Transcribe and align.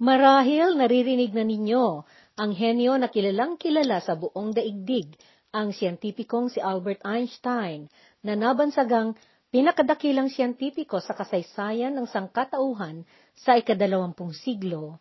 Marahil 0.00 0.80
naririnig 0.80 1.36
na 1.36 1.44
ninyo 1.44 2.08
ang 2.40 2.56
henyo 2.56 2.96
na 2.96 3.12
kilalang 3.12 3.60
kilala 3.60 4.00
sa 4.00 4.16
buong 4.16 4.56
daigdig, 4.56 5.12
ang 5.52 5.76
siyentipikong 5.76 6.48
si 6.48 6.56
Albert 6.56 7.04
Einstein, 7.04 7.84
na 8.24 8.32
nabansagang 8.32 9.12
pinakadakilang 9.52 10.32
siyentipiko 10.32 11.04
sa 11.04 11.12
kasaysayan 11.12 11.92
ng 11.92 12.08
sangkatauhan 12.08 13.04
sa 13.36 13.60
ikadalawampung 13.60 14.32
siglo. 14.32 14.96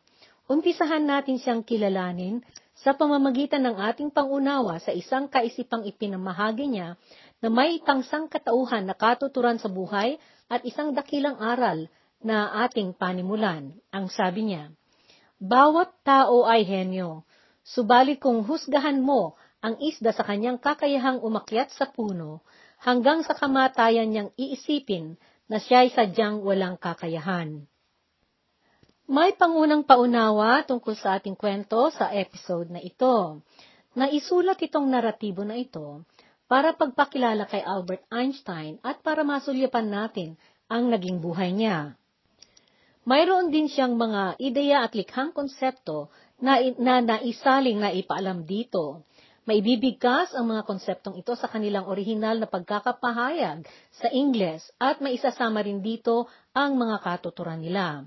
Umpisahan 0.51 1.08
natin 1.08 1.40
siyang 1.40 1.63
kilalanin 1.63 2.44
sa 2.76 2.92
pamamagitan 2.92 3.63
ng 3.72 3.79
ating 3.79 4.12
pangunawa 4.12 4.84
sa 4.84 4.92
isang 4.92 5.31
kaisipang 5.31 5.88
ipinamahagi 5.88 6.68
niya 6.68 7.00
na 7.40 7.47
may 7.47 7.79
tangsang 7.88 8.28
katauhan 8.28 8.84
na 8.84 9.00
katuturan 9.00 9.63
sa 9.63 9.72
buhay 9.72 10.20
at 10.52 10.60
isang 10.68 10.92
dakilang 10.92 11.40
aral 11.40 11.88
na 12.20 12.68
ating 12.68 12.92
panimulan. 13.00 13.72
Ang 13.96 14.12
sabi 14.12 14.52
niya, 14.52 14.76
Bawat 15.40 15.96
tao 16.03 16.44
ay 16.44 16.67
henyo, 16.67 17.23
subalit 17.63 18.20
kung 18.20 18.43
husgahan 18.43 18.99
mo 18.99 19.39
ang 19.63 19.79
isda 19.79 20.12
sa 20.12 20.27
kanyang 20.27 20.59
kakayahang 20.59 21.23
umakyat 21.23 21.71
sa 21.71 21.88
puno, 21.88 22.43
hanggang 22.79 23.23
sa 23.23 23.35
kamatayan 23.35 24.07
niyang 24.12 24.31
iisipin 24.39 25.20
na 25.52 25.59
siya'y 25.59 25.91
sadyang 25.91 26.43
walang 26.43 26.75
kakayahan. 26.79 27.67
May 29.09 29.34
pangunang 29.34 29.84
paunawa 29.84 30.62
tungkol 30.63 30.93
sa 30.93 31.17
ating 31.17 31.34
kwento 31.34 31.90
sa 31.90 32.13
episode 32.13 32.70
na 32.70 32.77
ito. 32.77 33.41
Naisulat 33.98 34.62
itong 34.62 34.85
naratibo 34.85 35.41
na 35.41 35.57
ito 35.57 36.05
para 36.45 36.77
pagpakilala 36.77 37.49
kay 37.49 37.65
Albert 37.65 38.05
Einstein 38.13 38.77
at 38.85 39.01
para 39.01 39.26
masulyapan 39.26 39.90
natin 39.90 40.29
ang 40.70 40.93
naging 40.93 41.17
buhay 41.17 41.49
niya. 41.49 41.98
Mayroon 43.08 43.48
din 43.53 43.71
siyang 43.71 43.95
mga 43.95 44.35
ideya 44.44 44.84
at 44.84 44.91
likhang 44.91 45.31
konsepto 45.31 46.12
na, 46.44 46.59
na 46.76 46.99
naisaling 46.99 47.80
na 47.80 47.95
ipaalam 47.95 48.44
dito. 48.44 49.07
Maibibigkas 49.49 50.35
ang 50.37 50.51
mga 50.51 50.68
konseptong 50.68 51.18
ito 51.18 51.34
sa 51.34 51.49
kanilang 51.49 51.90
orihinal 51.90 52.38
na 52.38 52.46
pagkakapahayag 52.46 53.65
sa 53.90 54.07
Ingles 54.13 54.62
at 54.77 55.01
maisasama 55.01 55.65
rin 55.65 55.82
dito 55.82 56.29
ang 56.54 56.77
mga 56.77 57.01
katuturan 57.01 57.63
nila. 57.63 58.05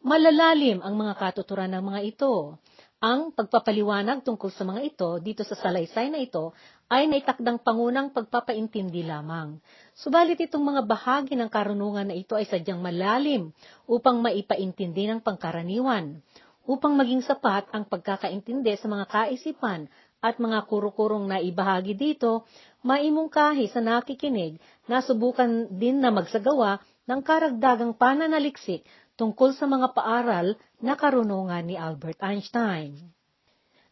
Malalalim 0.00 0.78
ang 0.80 0.94
mga 0.94 1.18
katuturan 1.18 1.74
ng 1.74 1.84
mga 1.84 2.00
ito. 2.06 2.56
Ang 3.04 3.30
pagpapaliwanag 3.34 4.24
tungkol 4.24 4.50
sa 4.50 4.64
mga 4.64 4.80
ito 4.82 5.08
dito 5.20 5.42
sa 5.44 5.58
salaysay 5.58 6.08
na 6.08 6.22
ito 6.22 6.56
ay 6.88 7.04
naitakdang 7.10 7.60
pangunang 7.60 8.10
pagpapaintindi 8.14 9.04
lamang. 9.04 9.60
Subalit 9.98 10.38
itong 10.38 10.62
mga 10.62 10.86
bahagi 10.86 11.34
ng 11.34 11.50
karunungan 11.50 12.06
na 12.06 12.14
ito 12.14 12.38
ay 12.38 12.46
sadyang 12.46 12.78
malalim 12.78 13.50
upang 13.82 14.22
maipaintindi 14.22 15.10
ng 15.10 15.18
pangkaraniwan, 15.18 16.22
upang 16.70 16.94
maging 16.94 17.18
sapat 17.26 17.66
ang 17.74 17.82
pagkakaintindi 17.82 18.78
sa 18.78 18.86
mga 18.86 19.10
kaisipan 19.10 19.90
at 20.22 20.38
mga 20.38 20.70
kuro-kurong 20.70 21.26
na 21.26 21.42
ibahagi 21.42 21.98
dito, 21.98 22.46
maimungkahi 22.86 23.66
sa 23.74 23.82
nakikinig 23.82 24.62
na 24.86 25.02
subukan 25.02 25.66
din 25.66 25.98
na 25.98 26.14
magsagawa 26.14 26.78
ng 27.10 27.18
karagdagang 27.18 27.90
pananaliksik 27.98 28.86
tungkol 29.18 29.50
sa 29.50 29.66
mga 29.66 29.98
paaral 29.98 30.54
na 30.78 30.94
karunungan 30.94 31.66
ni 31.66 31.74
Albert 31.74 32.22
Einstein. 32.22 32.94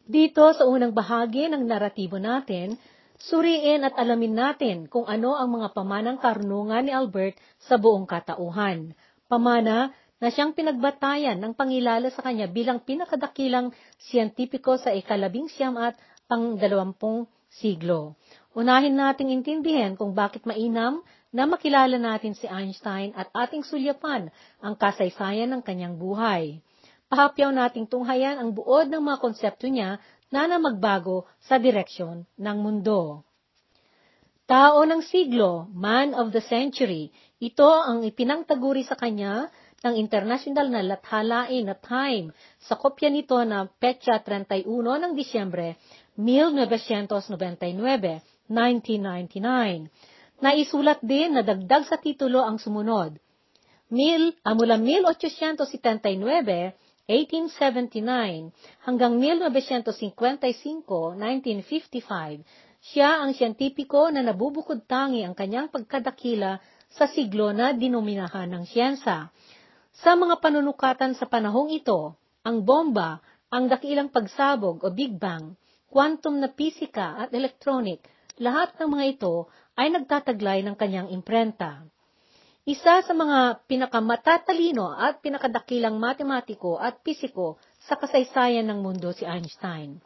Dito 0.07 0.47
sa 0.55 0.63
unang 0.63 0.95
bahagi 0.95 1.51
ng 1.51 1.67
naratibo 1.67 2.15
natin, 2.15 2.79
suriin 3.17 3.81
at 3.81 3.97
alamin 3.97 4.37
natin 4.37 4.77
kung 4.85 5.09
ano 5.09 5.33
ang 5.33 5.57
mga 5.57 5.73
pamanang 5.73 6.21
karunungan 6.21 6.85
ni 6.85 6.93
Albert 6.93 7.37
sa 7.65 7.81
buong 7.81 8.05
katauhan. 8.05 8.93
Pamana 9.25 9.91
na 10.17 10.27
siyang 10.33 10.53
pinagbatayan 10.53 11.37
ng 11.37 11.53
pangilala 11.53 12.09
sa 12.13 12.25
kanya 12.25 12.49
bilang 12.49 12.81
pinakadakilang 12.81 13.73
siyentipiko 14.01 14.77
sa 14.77 14.93
ikalabing 14.93 15.49
siyam 15.49 15.77
at 15.77 15.97
pang-dalawampung 16.25 17.29
siglo. 17.49 18.17
Unahin 18.57 18.97
nating 18.97 19.29
intindihin 19.33 19.93
kung 19.93 20.17
bakit 20.17 20.45
mainam 20.49 21.05
na 21.29 21.45
makilala 21.45 22.01
natin 22.01 22.33
si 22.33 22.49
Einstein 22.49 23.13
at 23.13 23.29
ating 23.33 23.61
sulyapan 23.61 24.33
ang 24.63 24.73
kasaysayan 24.73 25.53
ng 25.53 25.61
kanyang 25.61 25.99
buhay 25.99 26.61
pahapyaw 27.07 27.55
nating 27.55 27.87
tunghayan 27.87 28.35
ang 28.35 28.51
buod 28.51 28.91
ng 28.91 28.99
mga 28.99 29.17
konsepto 29.23 29.71
niya 29.71 30.03
na 30.31 30.47
na 30.47 30.59
magbago 30.59 31.25
sa 31.43 31.59
direksyon 31.59 32.25
ng 32.35 32.57
mundo. 32.59 33.23
Tao 34.47 34.87
ng 34.87 35.03
siglo, 35.03 35.67
man 35.75 36.15
of 36.15 36.31
the 36.31 36.39
century, 36.39 37.11
ito 37.43 37.67
ang 37.67 38.07
ipinangtaguri 38.07 38.87
sa 38.87 38.95
kanya 38.95 39.51
ng 39.83 39.93
international 39.99 40.71
na 40.71 40.81
lathalain 40.81 41.67
na 41.67 41.75
time 41.75 42.31
sa 42.63 42.79
kopya 42.79 43.11
nito 43.11 43.35
na 43.43 43.67
petsa 43.67 44.23
31 44.23 44.63
ng 44.73 45.13
Disyembre 45.13 45.75
1999, 46.15 48.23
1999. 48.49 49.91
Naisulat 50.37 51.01
din 51.03 51.33
na 51.35 51.43
dagdag 51.43 51.83
sa 51.85 51.99
titulo 51.99 52.39
ang 52.41 52.57
sumunod. 52.57 53.19
Mil, 53.91 54.31
ah, 54.43 54.55
mula 54.55 54.79
1879 54.79 56.86
1879 57.07 58.51
hanggang 58.83 59.15
1955, 59.15 60.11
1955, 61.15 62.43
siya 62.83 63.23
ang 63.23 63.31
siyentipiko 63.31 64.11
na 64.11 64.19
nabubukod 64.19 64.83
tangi 64.83 65.23
ang 65.23 65.31
kanyang 65.31 65.71
pagkadakila 65.71 66.59
sa 66.91 67.07
siglo 67.07 67.55
na 67.55 67.71
dinominahan 67.71 68.51
ng 68.51 68.63
siyensa. 68.67 69.31
Sa 69.97 70.19
mga 70.19 70.43
panunukatan 70.43 71.15
sa 71.15 71.25
panahong 71.31 71.71
ito, 71.71 72.19
ang 72.43 72.67
bomba, 72.67 73.23
ang 73.47 73.71
dakilang 73.71 74.11
pagsabog 74.11 74.83
o 74.83 74.91
Big 74.91 75.15
Bang, 75.15 75.55
quantum 75.87 76.37
na 76.37 76.51
pisika 76.51 77.23
at 77.23 77.31
electronic, 77.31 78.03
lahat 78.37 78.75
ng 78.77 78.99
mga 78.99 79.05
ito 79.15 79.47
ay 79.79 79.95
nagtataglay 79.95 80.59
ng 80.61 80.75
kanyang 80.75 81.09
imprenta. 81.09 81.87
Isa 82.67 82.99
sa 82.99 83.13
mga 83.15 83.63
pinakamatatalino 83.63 84.91
at 84.91 85.23
pinakadakilang 85.23 85.95
matematiko 86.03 86.75
at 86.75 86.99
pisiko 86.99 87.55
sa 87.79 87.95
kasaysayan 87.95 88.67
ng 88.67 88.83
mundo 88.83 89.15
si 89.15 89.23
Einstein. 89.23 90.03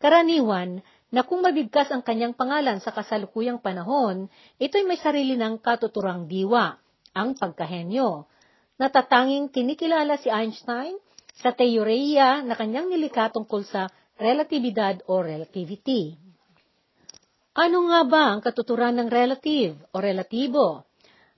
Karaniwan 0.00 0.80
na 1.12 1.20
kung 1.28 1.44
mabigkas 1.44 1.92
ang 1.92 2.00
kanyang 2.00 2.32
pangalan 2.32 2.80
sa 2.80 2.96
kasalukuyang 2.96 3.60
panahon, 3.60 4.32
ito'y 4.56 4.88
may 4.88 4.96
sarili 4.96 5.36
ng 5.36 5.60
katuturang 5.60 6.24
diwa, 6.24 6.80
ang 7.12 7.36
pagkahenyo. 7.36 8.24
Natatanging 8.80 9.52
kinikilala 9.52 10.16
si 10.16 10.32
Einstein 10.32 10.96
sa 11.36 11.52
teorya 11.52 12.40
na 12.40 12.56
kanyang 12.56 12.88
nilikha 12.88 13.28
tungkol 13.36 13.68
sa 13.68 13.84
relatibidad 14.16 15.04
o 15.12 15.20
relativity. 15.20 16.16
Ano 17.52 17.84
nga 17.92 18.00
ba 18.08 18.32
ang 18.32 18.40
katuturan 18.40 18.96
ng 18.96 19.12
relative 19.12 19.76
o 19.92 20.00
relatibo? 20.00 20.87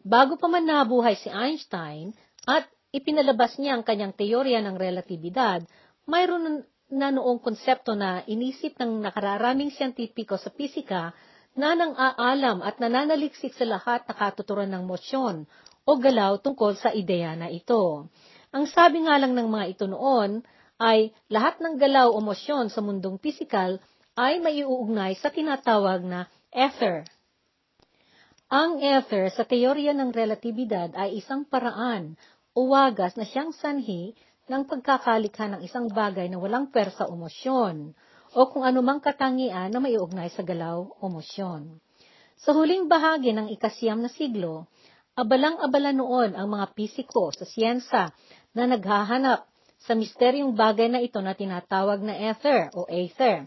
Bago 0.01 0.41
pa 0.41 0.49
man 0.49 0.65
nabuhay 0.65 1.13
si 1.21 1.29
Einstein 1.29 2.17
at 2.49 2.65
ipinalabas 2.89 3.61
niya 3.61 3.77
ang 3.77 3.85
kanyang 3.85 4.17
teorya 4.17 4.65
ng 4.65 4.81
relatibidad, 4.81 5.61
mayroon 6.09 6.65
na 6.91 7.13
noong 7.13 7.39
konsepto 7.45 7.93
na 7.93 8.25
inisip 8.25 8.81
ng 8.81 9.05
nakararaming 9.05 9.69
siyentipiko 9.71 10.41
sa 10.41 10.49
pisika 10.49 11.13
na 11.53 11.77
nang 11.77 11.93
aalam 11.95 12.65
at 12.65 12.81
nananaliksik 12.81 13.53
sa 13.53 13.69
lahat 13.69 14.03
na 14.09 14.15
katuturan 14.17 14.73
ng 14.73 14.89
mosyon 14.89 15.45
o 15.85 15.91
galaw 16.01 16.41
tungkol 16.41 16.81
sa 16.81 16.91
ideya 16.97 17.37
na 17.37 17.53
ito. 17.53 18.09
Ang 18.51 18.65
sabi 18.73 19.05
nga 19.05 19.21
lang 19.21 19.37
ng 19.37 19.49
mga 19.53 19.67
ito 19.69 19.85
noon 19.85 20.41
ay 20.81 21.13
lahat 21.29 21.61
ng 21.61 21.77
galaw 21.77 22.09
o 22.09 22.19
mosyon 22.25 22.73
sa 22.73 22.81
mundong 22.81 23.21
pisikal 23.21 23.77
ay 24.17 24.41
maiuugnay 24.41 25.13
sa 25.21 25.29
tinatawag 25.29 26.03
na 26.03 26.27
ether 26.51 27.05
ang 28.51 28.83
ether 28.83 29.31
sa 29.31 29.47
teorya 29.47 29.95
ng 29.95 30.11
relatibidad 30.11 30.91
ay 30.99 31.23
isang 31.23 31.47
paraan 31.47 32.19
o 32.51 32.67
wagas 32.75 33.15
na 33.15 33.23
siyang 33.23 33.55
sanhi 33.55 34.11
ng 34.51 34.67
pagkakalikha 34.67 35.47
ng 35.47 35.61
isang 35.63 35.87
bagay 35.87 36.27
na 36.27 36.43
walang 36.43 36.67
persa 36.75 37.07
o 37.07 37.15
mosyon, 37.15 37.95
o 38.35 38.41
kung 38.51 38.67
anumang 38.67 38.99
katangian 38.99 39.71
na 39.71 39.79
may 39.79 39.95
ugnay 39.95 40.27
sa 40.35 40.43
galaw 40.43 40.83
o 40.83 41.05
mosyon. 41.07 41.79
Sa 42.43 42.51
huling 42.51 42.91
bahagi 42.91 43.31
ng 43.31 43.55
ikasiyam 43.55 44.03
na 44.03 44.11
siglo, 44.11 44.67
abalang-abala 45.15 45.95
noon 45.95 46.35
ang 46.35 46.51
mga 46.51 46.75
pisiko 46.75 47.31
sa 47.31 47.47
siyensa 47.47 48.11
na 48.51 48.67
naghahanap 48.67 49.47
sa 49.79 49.95
misteryong 49.95 50.59
bagay 50.59 50.91
na 50.91 50.99
ito 50.99 51.23
na 51.23 51.39
tinatawag 51.39 52.03
na 52.03 52.19
ether 52.19 52.75
o 52.75 52.83
aether. 52.91 53.47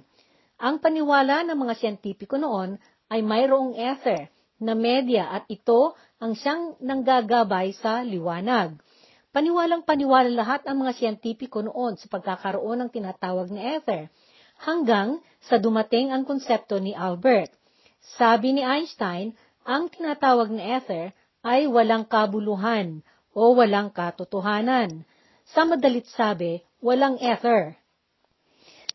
Ang 0.64 0.80
paniwala 0.80 1.44
ng 1.44 1.60
mga 1.60 1.74
siyentipiko 1.76 2.40
noon 2.40 2.80
ay 3.12 3.20
mayroong 3.20 3.76
ether 3.76 4.32
na 4.64 4.74
media 4.74 5.28
at 5.30 5.44
ito 5.52 5.94
ang 6.24 6.34
siyang 6.40 6.80
nanggagabay 6.80 7.76
sa 7.76 8.00
liwanag. 8.02 8.80
Paniwalang 9.36 9.84
paniwala 9.84 10.32
lahat 10.32 10.64
ang 10.64 10.86
mga 10.86 10.94
siyentipiko 10.96 11.60
noon 11.60 12.00
sa 12.00 12.08
pagkakaroon 12.08 12.86
ng 12.86 12.90
tinatawag 12.94 13.52
na 13.52 13.76
ether, 13.76 14.08
hanggang 14.64 15.20
sa 15.44 15.60
dumating 15.60 16.14
ang 16.14 16.24
konsepto 16.24 16.80
ni 16.80 16.96
Albert. 16.96 17.52
Sabi 18.16 18.56
ni 18.56 18.64
Einstein, 18.64 19.36
ang 19.68 19.92
tinatawag 19.92 20.54
na 20.54 20.80
ether 20.80 21.12
ay 21.44 21.68
walang 21.68 22.08
kabuluhan 22.08 23.04
o 23.36 23.58
walang 23.58 23.92
katotohanan. 23.92 25.04
Sa 25.52 25.68
madalit 25.68 26.08
sabi, 26.14 26.64
walang 26.80 27.20
ether. 27.20 27.76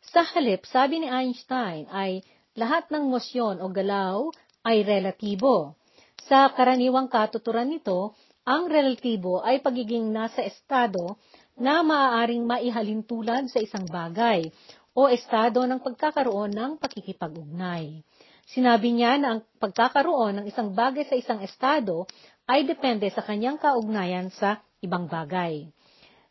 Sa 0.09 0.25
halip, 0.25 0.65
sabi 0.65 1.05
ni 1.05 1.09
Einstein 1.13 1.85
ay 1.93 2.25
lahat 2.57 2.89
ng 2.89 3.13
mosyon 3.13 3.61
o 3.61 3.69
galaw 3.69 4.33
ay 4.69 4.85
relatibo. 4.85 5.81
Sa 6.29 6.53
karaniwang 6.53 7.09
katuturan 7.09 7.73
nito, 7.73 8.13
ang 8.45 8.69
relatibo 8.69 9.41
ay 9.41 9.65
pagiging 9.65 10.13
nasa 10.13 10.45
estado 10.45 11.17
na 11.57 11.81
maaaring 11.81 12.45
maihalintulad 12.45 13.49
sa 13.49 13.65
isang 13.65 13.89
bagay 13.89 14.53
o 14.93 15.09
estado 15.09 15.65
ng 15.65 15.81
pagkakaroon 15.81 16.53
ng 16.53 16.73
pakikipag-ugnay. 16.77 18.05
Sinabi 18.49 18.89
niya 18.93 19.17
na 19.17 19.37
ang 19.37 19.41
pagkakaroon 19.61 20.41
ng 20.41 20.47
isang 20.49 20.73
bagay 20.77 21.05
sa 21.09 21.17
isang 21.17 21.41
estado 21.41 22.05
ay 22.49 22.65
depende 22.65 23.09
sa 23.13 23.25
kanyang 23.25 23.61
kaugnayan 23.61 24.33
sa 24.33 24.61
ibang 24.81 25.09
bagay. 25.09 25.69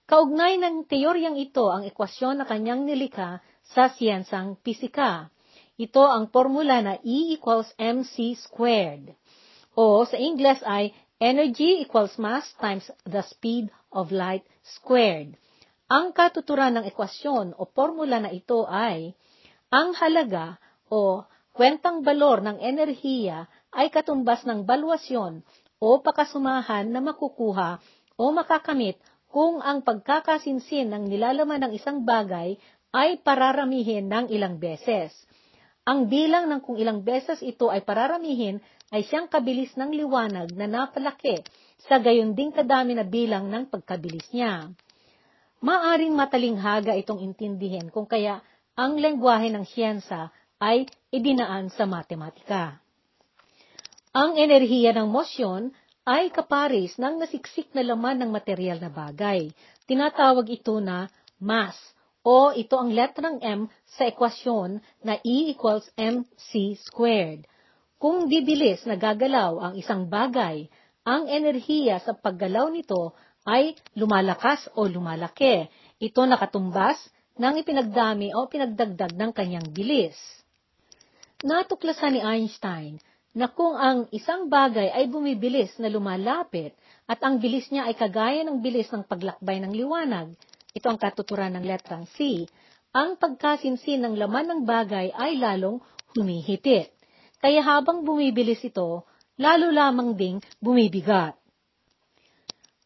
Kaugnay 0.07 0.57
ng 0.57 0.87
teoryang 0.87 1.35
ito 1.35 1.67
ang 1.67 1.83
ekwasyon 1.83 2.41
na 2.41 2.45
kanyang 2.47 2.87
nilikha 2.87 3.43
sa 3.67 3.91
siyensang 3.91 4.55
pisika. 4.63 5.27
Ito 5.77 6.09
ang 6.09 6.33
formula 6.33 6.81
na 6.81 6.97
E 7.05 7.37
equals 7.37 7.69
mc 7.77 8.33
squared. 8.33 9.13
O 9.77 10.01
sa 10.09 10.17
Ingles 10.17 10.65
ay 10.65 10.89
energy 11.21 11.85
equals 11.85 12.17
mass 12.17 12.49
times 12.57 12.89
the 13.05 13.21
speed 13.21 13.69
of 13.93 14.09
light 14.09 14.41
squared. 14.65 15.37
Ang 15.85 16.17
katuturan 16.17 16.81
ng 16.81 16.85
ekwasyon 16.89 17.53
o 17.53 17.69
formula 17.69 18.17
na 18.17 18.33
ito 18.33 18.65
ay 18.65 19.13
ang 19.69 19.93
halaga 20.01 20.57
o 20.89 21.21
kwentang 21.53 22.01
balor 22.01 22.41
ng 22.41 22.57
enerhiya 22.57 23.45
ay 23.69 23.93
katumbas 23.93 24.49
ng 24.49 24.65
balwasyon 24.65 25.45
o 25.77 26.01
pakasumahan 26.01 26.89
na 26.89 27.05
makukuha 27.05 27.77
o 28.17 28.23
makakamit 28.33 28.97
kung 29.29 29.61
ang 29.61 29.85
pagkakasinsin 29.85 30.89
ng 30.89 31.05
nilalaman 31.05 31.69
ng 31.69 31.71
isang 31.77 32.01
bagay 32.01 32.57
ay 32.95 33.21
pararamihin 33.21 34.09
ng 34.09 34.33
ilang 34.33 34.57
beses. 34.57 35.13
Ang 35.87 36.11
bilang 36.11 36.51
ng 36.51 36.59
kung 36.59 36.75
ilang 36.75 36.99
beses 36.99 37.39
ito 37.39 37.71
ay 37.71 37.79
pararamihin 37.79 38.59
ay 38.91 39.07
siyang 39.07 39.31
kabilis 39.31 39.71
ng 39.79 39.95
liwanag 39.95 40.51
na 40.51 40.67
napalaki 40.67 41.39
sa 41.87 41.95
gayon 42.03 42.35
ding 42.35 42.51
kadami 42.51 42.91
na 42.91 43.07
bilang 43.07 43.47
ng 43.47 43.71
pagkabilis 43.71 44.27
niya. 44.35 44.67
Maaring 45.63 46.11
matalinghaga 46.11 46.91
itong 46.99 47.23
intindihin 47.23 47.87
kung 47.87 48.03
kaya 48.03 48.43
ang 48.75 48.99
lengguwahe 48.99 49.47
ng 49.47 49.63
siyensa 49.63 50.27
ay 50.59 50.91
idinaan 51.07 51.71
sa 51.71 51.87
matematika. 51.87 52.83
Ang 54.11 54.35
enerhiya 54.35 54.91
ng 54.91 55.07
mosyon 55.07 55.71
ay 56.03 56.35
kaparis 56.35 56.99
ng 56.99 57.15
nasiksik 57.15 57.71
na 57.71 57.87
laman 57.87 58.27
ng 58.27 58.31
material 58.35 58.83
na 58.83 58.91
bagay. 58.91 59.55
Tinatawag 59.87 60.51
ito 60.51 60.83
na 60.83 61.07
mass 61.39 61.79
o 62.27 62.51
ito 62.51 62.75
ang 62.75 62.91
letrang 62.91 63.39
M 63.39 63.71
sa 63.95 64.03
ekwasyon 64.03 64.83
na 64.99 65.15
E 65.23 65.55
equals 65.55 65.87
mc 65.95 66.51
squared. 66.83 67.47
Kung 67.95 68.27
bibilis 68.27 68.83
na 68.83 68.99
gagalaw 68.99 69.55
ang 69.63 69.73
isang 69.79 70.11
bagay, 70.11 70.67
ang 71.07 71.31
enerhiya 71.31 72.03
sa 72.03 72.11
paggalaw 72.11 72.67
nito 72.67 73.15
ay 73.47 73.79
lumalakas 73.95 74.67
o 74.75 74.91
lumalaki. 74.91 75.71
Ito 76.03 76.27
nakatumbas 76.27 76.99
ng 77.39 77.63
ipinagdami 77.63 78.35
o 78.35 78.51
pinagdagdag 78.51 79.15
ng 79.15 79.31
kanyang 79.31 79.71
bilis. 79.71 80.19
Natuklasan 81.47 82.11
ni 82.11 82.21
Einstein 82.21 82.99
na 83.31 83.47
kung 83.47 83.79
ang 83.79 84.11
isang 84.11 84.51
bagay 84.51 84.91
ay 84.91 85.07
bumibilis 85.07 85.79
na 85.79 85.87
lumalapit 85.87 86.75
at 87.07 87.23
ang 87.23 87.39
bilis 87.39 87.71
niya 87.71 87.87
ay 87.87 87.95
kagaya 87.95 88.43
ng 88.43 88.59
bilis 88.59 88.91
ng 88.91 89.07
paglakbay 89.07 89.63
ng 89.63 89.71
liwanag, 89.71 90.35
ito 90.77 90.93
ang 90.93 91.01
katuturan 91.01 91.57
ng 91.57 91.65
letrang 91.65 92.05
C, 92.13 92.45
ang 92.93 93.17
pagkasinsin 93.17 94.05
ng 94.05 94.13
laman 94.13 94.45
ng 94.45 94.61
bagay 94.63 95.09
ay 95.09 95.41
lalong 95.41 95.81
humihitit. 96.13 96.93
Kaya 97.41 97.65
habang 97.65 98.05
bumibilis 98.05 98.61
ito, 98.61 99.05
lalo 99.41 99.73
lamang 99.73 100.13
ding 100.13 100.37
bumibigat. 100.61 101.33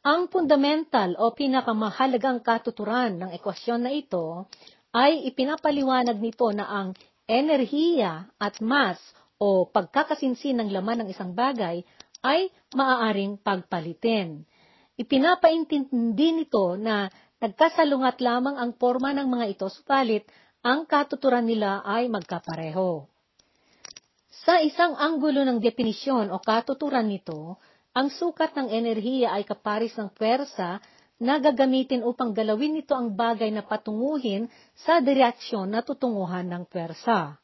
Ang 0.01 0.33
fundamental 0.33 1.13
o 1.19 1.29
pinakamahalagang 1.35 2.41
katuturan 2.41 3.21
ng 3.21 3.29
ekwasyon 3.37 3.85
na 3.85 3.91
ito 3.93 4.49
ay 4.91 5.29
ipinapaliwanag 5.29 6.17
nito 6.17 6.49
na 6.49 6.65
ang 6.65 6.97
enerhiya 7.29 8.33
at 8.41 8.57
mass 8.59 8.97
o 9.37 9.69
pagkakasinsin 9.69 10.57
ng 10.57 10.69
laman 10.73 11.05
ng 11.05 11.07
isang 11.13 11.37
bagay 11.37 11.85
ay 12.25 12.49
maaaring 12.73 13.37
pagpalitin. 13.39 14.41
Ipinapaintindi 14.97 16.29
nito 16.33 16.77
na 16.81 17.07
Nagkasalungat 17.41 18.21
lamang 18.21 18.53
ang 18.53 18.77
forma 18.77 19.17
ng 19.17 19.25
mga 19.25 19.45
ito, 19.57 19.65
subalit 19.65 20.29
ang 20.61 20.85
katuturan 20.85 21.41
nila 21.41 21.81
ay 21.81 22.05
magkapareho. 22.05 23.09
Sa 24.45 24.61
isang 24.61 24.93
anggulo 24.93 25.41
ng 25.41 25.57
definisyon 25.57 26.29
o 26.29 26.37
katuturan 26.37 27.09
nito, 27.09 27.57
ang 27.97 28.13
sukat 28.13 28.53
ng 28.53 28.69
enerhiya 28.69 29.33
ay 29.33 29.43
kaparis 29.43 29.97
ng 29.97 30.13
pwersa 30.13 30.77
na 31.21 31.41
gagamitin 31.41 32.05
upang 32.05 32.29
galawin 32.33 32.77
nito 32.77 32.93
ang 32.93 33.13
bagay 33.13 33.49
na 33.49 33.65
patunguhin 33.65 34.45
sa 34.77 35.01
direksyon 35.01 35.73
na 35.73 35.81
tutunguhan 35.81 36.45
ng 36.45 36.69
pwersa. 36.69 37.41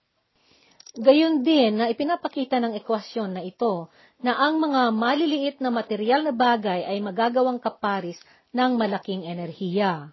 Gayon 0.98 1.46
din 1.46 1.78
na 1.78 1.90
ipinapakita 1.94 2.58
ng 2.58 2.74
ekwasyon 2.82 3.38
na 3.38 3.42
ito 3.46 3.90
na 4.18 4.34
ang 4.34 4.58
mga 4.58 4.90
maliliit 4.90 5.58
na 5.62 5.70
material 5.70 6.26
na 6.26 6.34
bagay 6.34 6.86
ay 6.86 6.98
magagawang 7.02 7.62
kaparis 7.62 8.18
ng 8.58 8.72
malaking 8.74 9.30
enerhiya. 9.30 10.10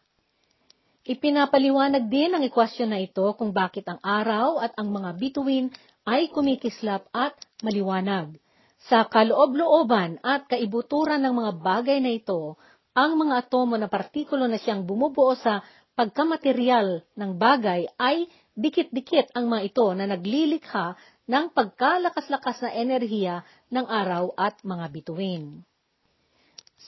Ipinapaliwanag 1.05 2.13
din 2.13 2.37
ng 2.37 2.45
ekwasyon 2.45 2.93
na 2.93 3.01
ito 3.01 3.25
kung 3.41 3.57
bakit 3.57 3.89
ang 3.89 4.01
araw 4.05 4.61
at 4.61 4.77
ang 4.77 4.93
mga 4.93 5.17
bituin 5.17 5.73
ay 6.05 6.29
kumikislap 6.29 7.09
at 7.13 7.33
maliwanag. 7.65 8.37
Sa 8.85 9.09
kaloob-looban 9.09 10.21
at 10.21 10.45
kaibuturan 10.45 11.25
ng 11.25 11.35
mga 11.41 11.53
bagay 11.65 11.99
na 12.05 12.13
ito, 12.13 12.61
ang 12.93 13.17
mga 13.17 13.49
atomo 13.49 13.81
na 13.81 13.89
partikulo 13.89 14.45
na 14.45 14.61
siyang 14.61 14.85
bumubuo 14.85 15.33
sa 15.41 15.65
pagkamateryal 15.97 17.01
ng 17.17 17.31
bagay 17.41 17.89
ay 17.97 18.29
dikit-dikit 18.53 19.33
ang 19.33 19.49
mga 19.49 19.73
ito 19.73 19.87
na 19.97 20.05
naglilikha 20.05 20.97
ng 21.25 21.57
pagkalakas-lakas 21.57 22.65
na 22.65 22.71
enerhiya 22.77 23.41
ng 23.73 23.87
araw 23.89 24.37
at 24.37 24.61
mga 24.61 24.85
bituin. 24.93 25.65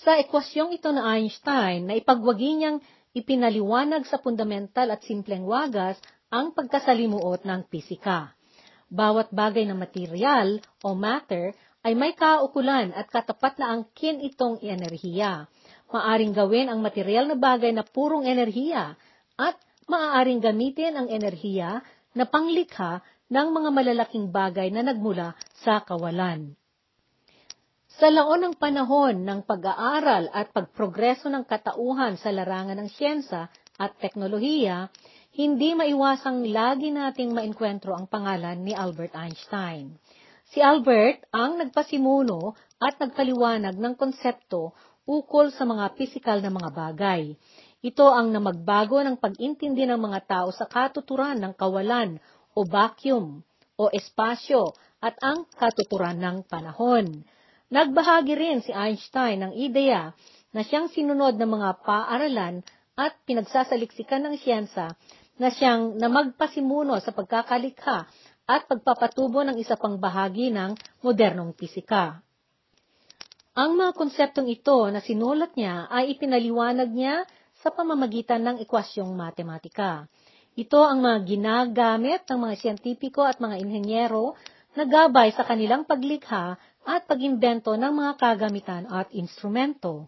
Sa 0.05 0.21
ekwasyong 0.21 0.77
ito 0.77 0.93
na 0.93 1.17
Einstein, 1.17 1.89
na 1.89 1.97
ipagwagi 1.97 2.61
niyang 2.61 2.85
ipinaliwanag 3.17 4.05
sa 4.05 4.21
fundamental 4.21 4.93
at 4.93 5.01
simpleng 5.09 5.49
wagas 5.49 5.97
ang 6.29 6.53
pagkasalimuot 6.53 7.49
ng 7.49 7.65
pisika. 7.73 8.37
Bawat 8.93 9.33
bagay 9.33 9.65
na 9.65 9.73
material 9.73 10.61
o 10.85 10.93
matter 10.93 11.57
ay 11.81 11.97
may 11.97 12.13
kaukulan 12.13 12.93
at 12.93 13.09
katapat 13.09 13.57
na 13.57 13.73
angkin 13.73 14.21
itong 14.21 14.61
enerhiya. 14.61 15.49
Maaring 15.89 16.37
gawin 16.37 16.69
ang 16.69 16.85
material 16.85 17.31
na 17.31 17.39
bagay 17.39 17.73
na 17.73 17.81
purong 17.87 18.29
enerhiya 18.29 19.01
at 19.41 19.57
maaaring 19.89 20.45
gamitin 20.45 20.93
ang 20.93 21.09
enerhiya 21.09 21.81
na 22.13 22.25
panglikha 22.29 23.01
ng 23.33 23.49
mga 23.49 23.71
malalaking 23.73 24.29
bagay 24.29 24.69
na 24.69 24.85
nagmula 24.85 25.33
sa 25.65 25.81
kawalan. 25.81 26.53
Sa 27.97 28.13
laon 28.13 28.45
ng 28.45 28.55
panahon 28.61 29.25
ng 29.25 29.49
pag-aaral 29.49 30.29
at 30.29 30.53
pagprogreso 30.53 31.33
ng 31.33 31.49
katauhan 31.49 32.21
sa 32.21 32.29
larangan 32.29 32.77
ng 32.77 32.93
siyensa 32.93 33.49
at 33.81 33.97
teknolohiya, 33.97 34.93
hindi 35.33 35.73
maiwasang 35.73 36.45
lagi 36.53 36.93
nating 36.93 37.33
maenkwentro 37.33 37.97
ang 37.97 38.05
pangalan 38.05 38.61
ni 38.61 38.77
Albert 38.77 39.17
Einstein. 39.17 39.97
Si 40.53 40.61
Albert 40.61 41.25
ang 41.33 41.57
nagpasimuno 41.57 42.53
at 42.85 43.01
nagpaliwanag 43.01 43.81
ng 43.81 43.95
konsepto 43.97 44.77
ukol 45.09 45.49
sa 45.57 45.65
mga 45.65 45.97
pisikal 45.97 46.45
na 46.45 46.53
mga 46.53 46.77
bagay. 46.77 47.33
Ito 47.81 48.13
ang 48.13 48.29
namagbago 48.29 49.01
ng 49.01 49.17
pag-intindi 49.17 49.89
ng 49.89 49.97
mga 49.97 50.21
tao 50.29 50.49
sa 50.53 50.69
katuturan 50.69 51.41
ng 51.41 51.57
kawalan 51.57 52.21
o 52.53 52.61
vacuum 52.61 53.41
o 53.81 53.89
espasyo 53.89 54.77
at 55.01 55.17
ang 55.25 55.49
katuturan 55.57 56.21
ng 56.21 56.45
panahon. 56.45 57.25
Nagbahagi 57.67 58.35
rin 58.39 58.59
si 58.63 58.71
Einstein 58.71 59.43
ng 59.43 59.53
ideya 59.59 60.15
na 60.55 60.63
siyang 60.63 60.87
sinunod 60.87 61.35
ng 61.35 61.51
mga 61.51 61.83
paaralan 61.83 62.63
at 62.95 63.19
pinagsasaliksikan 63.27 64.23
ng 64.23 64.35
siyensa 64.39 64.95
na 65.37 65.49
siyang 65.51 65.99
na 65.99 66.07
magpasimuno 66.07 66.97
sa 67.03 67.11
pagkakalikha 67.11 68.07
at 68.47 68.63
pagpapatubo 68.71 69.43
ng 69.43 69.59
isa 69.59 69.75
pang 69.75 69.99
bahagi 69.99 70.55
ng 70.55 70.79
modernong 71.03 71.53
pisika. 71.59 72.23
Ang 73.59 73.75
mga 73.75 73.93
konseptong 73.99 74.47
ito 74.47 74.87
na 74.93 75.03
sinulat 75.03 75.59
niya 75.59 75.91
ay 75.91 76.15
ipinaliwanag 76.15 76.93
niya 76.93 77.27
sa 77.59 77.75
pamamagitan 77.75 78.47
ng 78.47 78.57
ekwasyong 78.63 79.11
matematika. 79.17 80.07
Ito 80.55 80.87
ang 80.87 81.03
mga 81.03 81.19
ginagamit 81.25 82.25
ng 82.31 82.39
mga 82.39 82.55
siyentipiko 82.63 83.27
at 83.27 83.43
mga 83.43 83.61
inhenyero 83.61 84.39
na 84.77 84.85
gabay 84.85 85.33
sa 85.33 85.45
kanilang 85.45 85.89
paglikha 85.89 86.61
at 86.87 87.11
pagimbento 87.11 87.75
ng 87.75 87.91
mga 87.91 88.13
kagamitan 88.15 88.87
at 88.87 89.11
instrumento. 89.11 90.07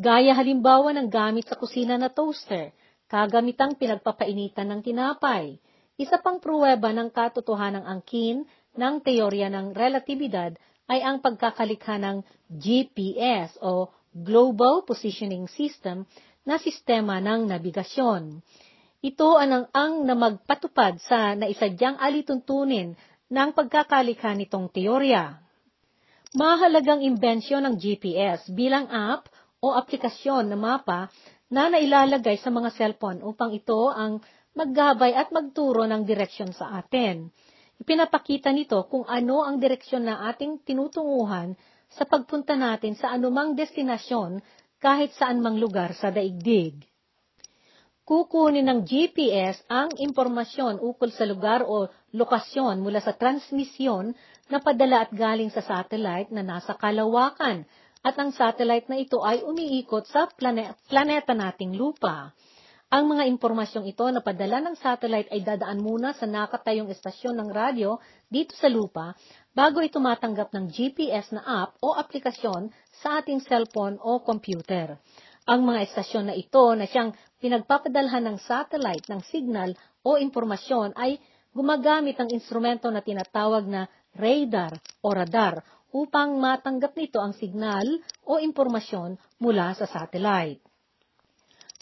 Gaya 0.00 0.32
halimbawa 0.32 0.96
ng 0.96 1.12
gamit 1.12 1.44
sa 1.44 1.60
kusina 1.60 2.00
na 2.00 2.08
toaster, 2.08 2.72
kagamitang 3.04 3.76
pinagpapainitan 3.76 4.64
ng 4.72 4.80
tinapay. 4.80 5.60
Isa 6.00 6.16
pang 6.22 6.40
pruweba 6.40 6.88
ng 6.94 7.12
katotohanang 7.12 7.84
angkin 7.84 8.48
ng 8.78 8.94
teorya 9.04 9.52
ng 9.52 9.76
relatibidad 9.76 10.56
ay 10.88 11.04
ang 11.04 11.20
pagkakalikha 11.20 12.00
ng 12.00 12.24
GPS 12.48 13.60
o 13.60 13.92
Global 14.14 14.88
Positioning 14.88 15.50
System 15.52 16.08
na 16.48 16.56
sistema 16.56 17.20
ng 17.20 17.44
nabigasyon. 17.44 18.40
Ito 19.04 19.36
ang, 19.36 19.68
ang 19.70 19.92
na 20.08 20.16
magpatupad 20.16 20.98
sa 21.04 21.36
naisadyang 21.36 22.00
alituntunin 22.00 22.96
ng 23.28 23.48
pagkakalikha 23.52 24.32
nitong 24.32 24.72
teorya. 24.72 25.47
Mahalagang 26.36 27.00
imbensyon 27.00 27.64
ng 27.64 27.80
GPS 27.80 28.52
bilang 28.52 28.84
app 28.92 29.32
o 29.64 29.72
aplikasyon 29.72 30.52
na 30.52 30.60
mapa 30.60 31.08
na 31.48 31.72
nailalagay 31.72 32.36
sa 32.36 32.52
mga 32.52 32.68
cellphone 32.76 33.24
upang 33.24 33.56
ito 33.56 33.88
ang 33.88 34.20
maggabay 34.52 35.16
at 35.16 35.32
magturo 35.32 35.88
ng 35.88 36.04
direksyon 36.04 36.52
sa 36.52 36.76
atin. 36.76 37.32
Ipinapakita 37.80 38.52
nito 38.52 38.76
kung 38.92 39.08
ano 39.08 39.40
ang 39.40 39.56
direksyon 39.56 40.04
na 40.04 40.28
ating 40.28 40.60
tinutunguhan 40.68 41.56
sa 41.88 42.04
pagpunta 42.04 42.60
natin 42.60 42.92
sa 42.92 43.08
anumang 43.08 43.56
destinasyon 43.56 44.44
kahit 44.76 45.16
saan 45.16 45.40
mang 45.40 45.56
lugar 45.56 45.96
sa 45.96 46.12
daigdig. 46.12 46.76
Kukunin 48.04 48.68
ng 48.68 48.84
GPS 48.84 49.64
ang 49.68 49.96
impormasyon 49.96 50.80
ukol 50.84 51.08
sa 51.08 51.24
lugar 51.24 51.64
o 51.64 51.88
lokasyon 52.12 52.84
mula 52.84 53.00
sa 53.00 53.16
transmisyon 53.16 54.12
na 54.48 54.58
padala 54.60 55.04
at 55.04 55.12
galing 55.12 55.52
sa 55.52 55.60
satellite 55.60 56.32
na 56.32 56.44
nasa 56.44 56.76
kalawakan 56.76 57.68
at 58.00 58.14
ang 58.16 58.32
satellite 58.32 58.88
na 58.88 58.96
ito 58.96 59.20
ay 59.20 59.44
umiikot 59.44 60.08
sa 60.08 60.28
plane- 60.32 60.72
planeta 60.88 61.36
nating 61.36 61.76
lupa. 61.76 62.32
Ang 62.88 63.12
mga 63.12 63.28
impormasyong 63.28 63.84
ito 63.84 64.08
na 64.08 64.24
padala 64.24 64.64
ng 64.64 64.72
satellite 64.80 65.28
ay 65.28 65.44
dadaan 65.44 65.84
muna 65.84 66.16
sa 66.16 66.24
nakatayong 66.24 66.88
estasyon 66.88 67.36
ng 67.36 67.48
radyo 67.52 68.00
dito 68.32 68.56
sa 68.56 68.72
lupa 68.72 69.12
bago 69.52 69.84
ito 69.84 70.00
matanggap 70.00 70.48
ng 70.56 70.72
GPS 70.72 71.36
na 71.36 71.44
app 71.44 71.76
o 71.84 71.92
aplikasyon 71.92 72.72
sa 73.04 73.20
ating 73.20 73.44
cellphone 73.44 74.00
o 74.00 74.24
computer. 74.24 74.96
Ang 75.44 75.68
mga 75.68 75.84
estasyon 75.84 76.32
na 76.32 76.34
ito 76.36 76.64
na 76.72 76.88
siyang 76.88 77.12
pinagpapadalhan 77.44 78.24
ng 78.24 78.36
satellite 78.40 79.04
ng 79.12 79.20
signal 79.20 79.76
o 80.00 80.16
impormasyon 80.16 80.96
ay 80.96 81.20
gumagamit 81.52 82.16
ng 82.16 82.32
instrumento 82.32 82.88
na 82.88 83.04
tinatawag 83.04 83.68
na 83.68 83.84
radar 84.18 84.74
o 85.00 85.14
radar 85.14 85.62
upang 85.94 86.36
matanggap 86.36 86.92
nito 86.98 87.22
ang 87.22 87.32
signal 87.32 87.86
o 88.26 88.36
impormasyon 88.36 89.16
mula 89.40 89.72
sa 89.72 89.88
satellite. 89.88 90.60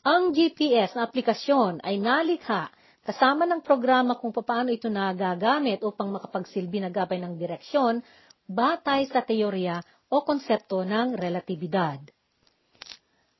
Ang 0.06 0.30
GPS 0.30 0.94
na 0.94 1.10
aplikasyon 1.10 1.82
ay 1.82 1.98
nalikha 1.98 2.70
kasama 3.02 3.42
ng 3.50 3.58
programa 3.58 4.14
kung 4.14 4.30
paano 4.30 4.70
ito 4.70 4.86
nagagamit 4.86 5.82
upang 5.82 6.14
makapagsilbi 6.14 6.78
na 6.78 6.90
gabay 6.94 7.18
ng 7.18 7.34
direksyon 7.34 7.98
batay 8.46 9.10
sa 9.10 9.26
teorya 9.26 9.82
o 10.06 10.22
konsepto 10.22 10.86
ng 10.86 11.18
relatibidad. 11.18 11.98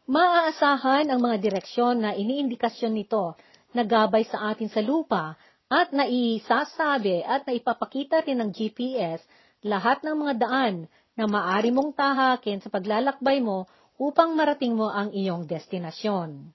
Maaasahan 0.07 1.11
ang 1.11 1.19
mga 1.23 1.39
direksyon 1.39 2.03
na 2.03 2.15
iniindikasyon 2.15 2.95
nito 2.95 3.39
na 3.75 3.83
gabay 3.83 4.27
sa 4.27 4.51
atin 4.51 4.71
sa 4.71 4.83
lupa 4.83 5.35
at 5.67 5.91
naisasabi 5.91 7.27
at 7.27 7.43
naipapakita 7.43 8.23
rin 8.23 8.39
ng 8.39 8.51
GPS 8.55 9.19
lahat 9.67 10.07
ng 10.07 10.15
mga 10.15 10.35
daan 10.39 10.77
na 11.19 11.27
maari 11.27 11.75
mong 11.75 11.97
tahakin 11.99 12.63
sa 12.63 12.71
paglalakbay 12.71 13.43
mo 13.43 13.67
upang 13.99 14.37
marating 14.39 14.79
mo 14.79 14.87
ang 14.93 15.11
iyong 15.11 15.49
destinasyon. 15.49 16.55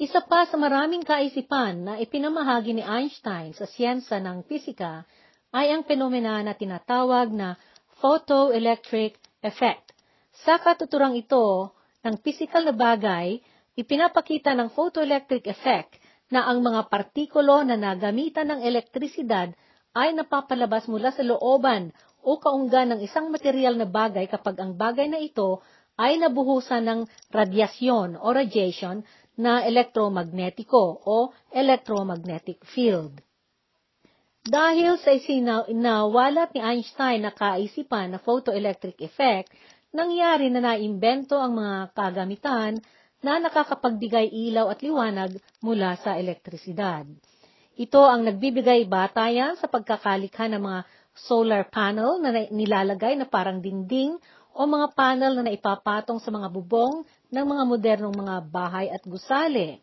Isa 0.00 0.24
pa 0.24 0.48
sa 0.48 0.56
maraming 0.56 1.04
kaisipan 1.04 1.84
na 1.84 2.00
ipinamahagi 2.00 2.72
ni 2.72 2.80
Einstein 2.80 3.52
sa 3.52 3.68
siyensa 3.68 4.16
ng 4.16 4.48
pisika 4.48 5.04
ay 5.52 5.76
ang 5.76 5.84
fenomena 5.84 6.40
na 6.40 6.56
tinatawag 6.56 7.28
na 7.28 7.60
photoelectric 8.00 9.20
effect. 9.44 9.92
Sa 10.40 10.56
katuturang 10.56 11.12
ito 11.20 11.76
ng 12.00 12.16
pisikal 12.24 12.64
na 12.64 12.72
bagay, 12.72 13.44
ipinapakita 13.76 14.56
ng 14.56 14.72
photoelectric 14.72 15.44
effect 15.52 15.99
na 16.30 16.46
ang 16.46 16.62
mga 16.62 16.86
partikulo 16.86 17.66
na 17.66 17.74
nagamitan 17.74 18.54
ng 18.54 18.60
elektrisidad 18.62 19.50
ay 19.98 20.14
napapalabas 20.14 20.86
mula 20.86 21.10
sa 21.10 21.26
looban 21.26 21.90
o 22.22 22.38
kaunggan 22.38 22.94
ng 22.94 23.00
isang 23.02 23.28
material 23.34 23.74
na 23.74 23.90
bagay 23.90 24.30
kapag 24.30 24.56
ang 24.62 24.78
bagay 24.78 25.10
na 25.10 25.18
ito 25.18 25.58
ay 25.98 26.16
nabuhusan 26.16 26.86
ng 26.86 27.00
radyasyon 27.34 28.16
o 28.16 28.26
radiation 28.30 29.02
na 29.36 29.66
elektromagnetiko 29.66 31.04
o 31.04 31.34
electromagnetic 31.50 32.62
field. 32.64 33.20
Dahil 34.40 34.96
sa 34.96 35.12
isinawalat 35.12 36.56
ni 36.56 36.60
Einstein 36.64 37.28
na 37.28 37.32
kaisipan 37.32 38.16
na 38.16 38.18
photoelectric 38.22 38.96
effect, 39.04 39.52
nangyari 39.92 40.48
na 40.48 40.64
naimbento 40.64 41.36
ang 41.36 41.60
mga 41.60 41.92
kagamitan 41.92 42.80
na 43.20 43.36
nakakapagbigay 43.40 44.32
ilaw 44.32 44.72
at 44.72 44.80
liwanag 44.80 45.36
mula 45.60 45.96
sa 46.00 46.16
elektrisidad. 46.16 47.04
Ito 47.76 48.00
ang 48.04 48.28
nagbibigay 48.28 48.88
batayan 48.88 49.56
sa 49.56 49.68
pagkakalikha 49.68 50.48
ng 50.52 50.60
mga 50.60 50.80
solar 51.16 51.68
panel 51.68 52.20
na 52.20 52.32
nilalagay 52.48 53.16
na 53.16 53.28
parang 53.28 53.60
dingding 53.60 54.16
o 54.56 54.66
mga 54.66 54.92
panel 54.96 55.36
na 55.38 55.46
naipapatong 55.46 56.18
sa 56.18 56.32
mga 56.32 56.48
bubong 56.50 57.06
ng 57.30 57.46
mga 57.46 57.62
modernong 57.64 58.14
mga 58.16 58.36
bahay 58.50 58.86
at 58.90 59.04
gusali. 59.06 59.78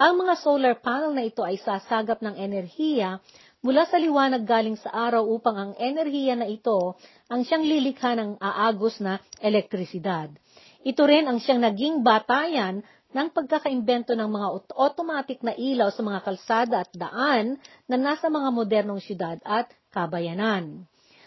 Ang 0.00 0.24
mga 0.24 0.34
solar 0.40 0.74
panel 0.80 1.12
na 1.12 1.28
ito 1.28 1.44
ay 1.44 1.60
sasagap 1.60 2.24
ng 2.24 2.32
enerhiya 2.40 3.20
mula 3.60 3.84
sa 3.84 4.00
liwanag 4.00 4.48
galing 4.48 4.80
sa 4.80 4.88
araw 4.88 5.28
upang 5.28 5.56
ang 5.56 5.72
enerhiya 5.76 6.32
na 6.32 6.48
ito 6.48 6.96
ang 7.28 7.44
siyang 7.44 7.60
lilikha 7.60 8.16
ng 8.16 8.40
aagos 8.40 8.96
na 9.04 9.20
elektrisidad. 9.44 10.32
Ito 10.80 11.02
rin 11.04 11.28
ang 11.28 11.36
siyang 11.36 11.60
naging 11.60 12.00
batayan 12.00 12.80
ng 13.10 13.28
pagkakaimbento 13.34 14.14
ng 14.14 14.30
mga 14.30 14.48
automatic 14.78 15.42
na 15.42 15.52
ilaw 15.52 15.90
sa 15.92 16.00
mga 16.00 16.20
kalsada 16.22 16.76
at 16.86 16.90
daan 16.94 17.58
na 17.90 17.96
nasa 17.98 18.30
mga 18.30 18.48
modernong 18.54 19.02
syudad 19.02 19.36
at 19.42 19.68
kabayanan. 19.90 20.86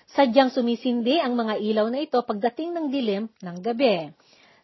Sadyang 0.10 0.50
sumisindi 0.50 1.20
ang 1.20 1.36
mga 1.36 1.60
ilaw 1.60 1.88
na 1.92 2.02
ito 2.02 2.18
pagdating 2.24 2.72
ng 2.72 2.86
dilim 2.88 3.24
ng 3.30 3.58
gabi. 3.62 4.10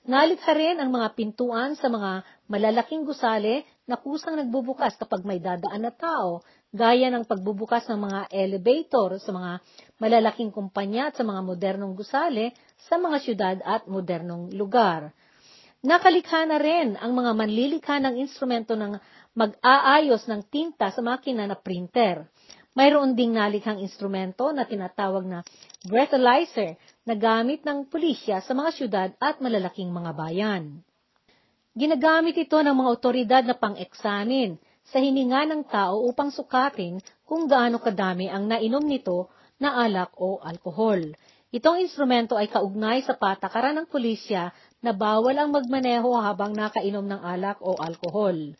Nalikha 0.09 0.55
rin 0.55 0.79
ang 0.79 0.89
mga 0.89 1.13
pintuan 1.13 1.75
sa 1.75 1.91
mga 1.91 2.23
malalaking 2.49 3.03
gusali 3.03 3.61
na 3.83 3.99
kusang 3.99 4.39
nagbubukas 4.39 4.95
kapag 4.95 5.21
may 5.21 5.37
dadaan 5.37 5.85
na 5.85 5.93
tao, 5.93 6.41
gaya 6.71 7.09
ng 7.09 7.25
pagbubukas 7.25 7.85
ng 7.89 7.99
mga 7.99 8.19
elevator 8.31 9.17
sa 9.21 9.33
mga 9.33 9.51
malalaking 9.97 10.53
kumpanya 10.53 11.11
at 11.11 11.17
sa 11.19 11.25
mga 11.25 11.41
modernong 11.45 11.93
gusali 11.93 12.53
sa 12.87 12.95
mga 12.95 13.17
syudad 13.19 13.57
at 13.67 13.83
modernong 13.91 14.55
lugar. 14.55 15.11
Nakalikha 15.79 16.43
na 16.43 16.59
rin 16.59 16.99
ang 16.99 17.15
mga 17.15 17.31
manlilikha 17.35 18.03
ng 18.03 18.19
instrumento 18.19 18.75
ng 18.75 18.99
mag-aayos 19.35 20.27
ng 20.27 20.43
tinta 20.51 20.91
sa 20.91 20.99
makina 20.99 21.47
na 21.47 21.55
printer. 21.55 22.27
Mayroon 22.75 23.15
ding 23.15 23.35
nalikhang 23.35 23.79
instrumento 23.79 24.51
na 24.51 24.67
tinatawag 24.67 25.23
na 25.23 25.39
breathalyzer 25.87 26.75
na 27.07 27.15
gamit 27.15 27.63
ng 27.63 27.87
pulisya 27.87 28.43
sa 28.43 28.51
mga 28.51 28.69
syudad 28.75 29.09
at 29.19 29.39
malalaking 29.39 29.91
mga 29.91 30.11
bayan. 30.15 30.83
Ginagamit 31.79 32.35
ito 32.35 32.59
ng 32.59 32.75
mga 32.75 32.89
otoridad 32.91 33.43
na 33.47 33.55
pang-eksamin 33.55 34.59
sa 34.89 34.99
hininga 34.99 35.47
ng 35.47 35.61
tao 35.69 36.03
upang 36.03 36.33
sukatin 36.33 36.99
kung 37.23 37.47
gaano 37.47 37.79
kadami 37.79 38.27
ang 38.27 38.49
nainom 38.49 38.83
nito 38.83 39.31
na 39.61 39.79
alak 39.79 40.11
o 40.19 40.41
alkohol. 40.43 41.13
Itong 41.49 41.81
instrumento 41.81 42.37
ay 42.37 42.45
kaugnay 42.45 43.01
sa 43.01 43.17
patakaran 43.17 43.73
ng 43.81 43.89
pulisya 43.89 44.53
na 44.85 44.93
bawal 44.93 45.33
ang 45.33 45.49
magmaneho 45.49 46.13
habang 46.21 46.53
nakainom 46.53 47.01
ng 47.01 47.21
alak 47.25 47.57
o 47.65 47.73
alkohol. 47.73 48.53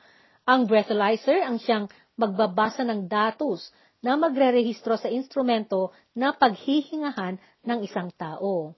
Ang 0.50 0.66
breathalyzer 0.66 1.46
ang 1.46 1.62
siyang 1.62 1.86
magbabasa 2.18 2.82
ng 2.82 3.06
datos 3.06 3.70
na 4.02 4.18
magre-rehistro 4.18 4.98
sa 4.98 5.06
instrumento 5.06 5.94
na 6.18 6.34
paghihingahan 6.34 7.38
ng 7.62 7.80
isang 7.86 8.10
tao. 8.18 8.74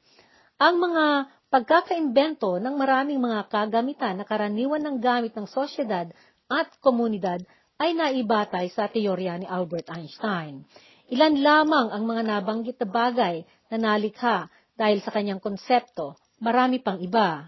Ang 0.60 0.76
mga 0.78 1.06
pagkakaimbento 1.48 2.60
ng 2.60 2.76
maraming 2.76 3.18
mga 3.24 3.48
kagamitan 3.48 4.20
na 4.20 4.28
karaniwan 4.28 4.84
ng 4.84 5.00
gamit 5.00 5.32
ng 5.40 5.48
sosyedad 5.48 6.12
at 6.52 6.68
komunidad 6.84 7.40
ay 7.80 7.96
naibatay 7.96 8.68
sa 8.76 8.92
teorya 8.92 9.40
ni 9.40 9.48
Albert 9.48 9.88
Einstein. 9.88 10.68
Ilan 11.08 11.40
lamang 11.40 11.96
ang 11.96 12.04
mga 12.04 12.22
nabanggit 12.28 12.78
na 12.84 12.88
bagay 12.92 13.36
na 13.72 13.96
nalikha 13.96 14.52
dahil 14.76 15.00
sa 15.00 15.16
kanyang 15.16 15.40
konsepto, 15.40 16.20
marami 16.44 16.84
pang 16.84 17.00
iba. 17.00 17.48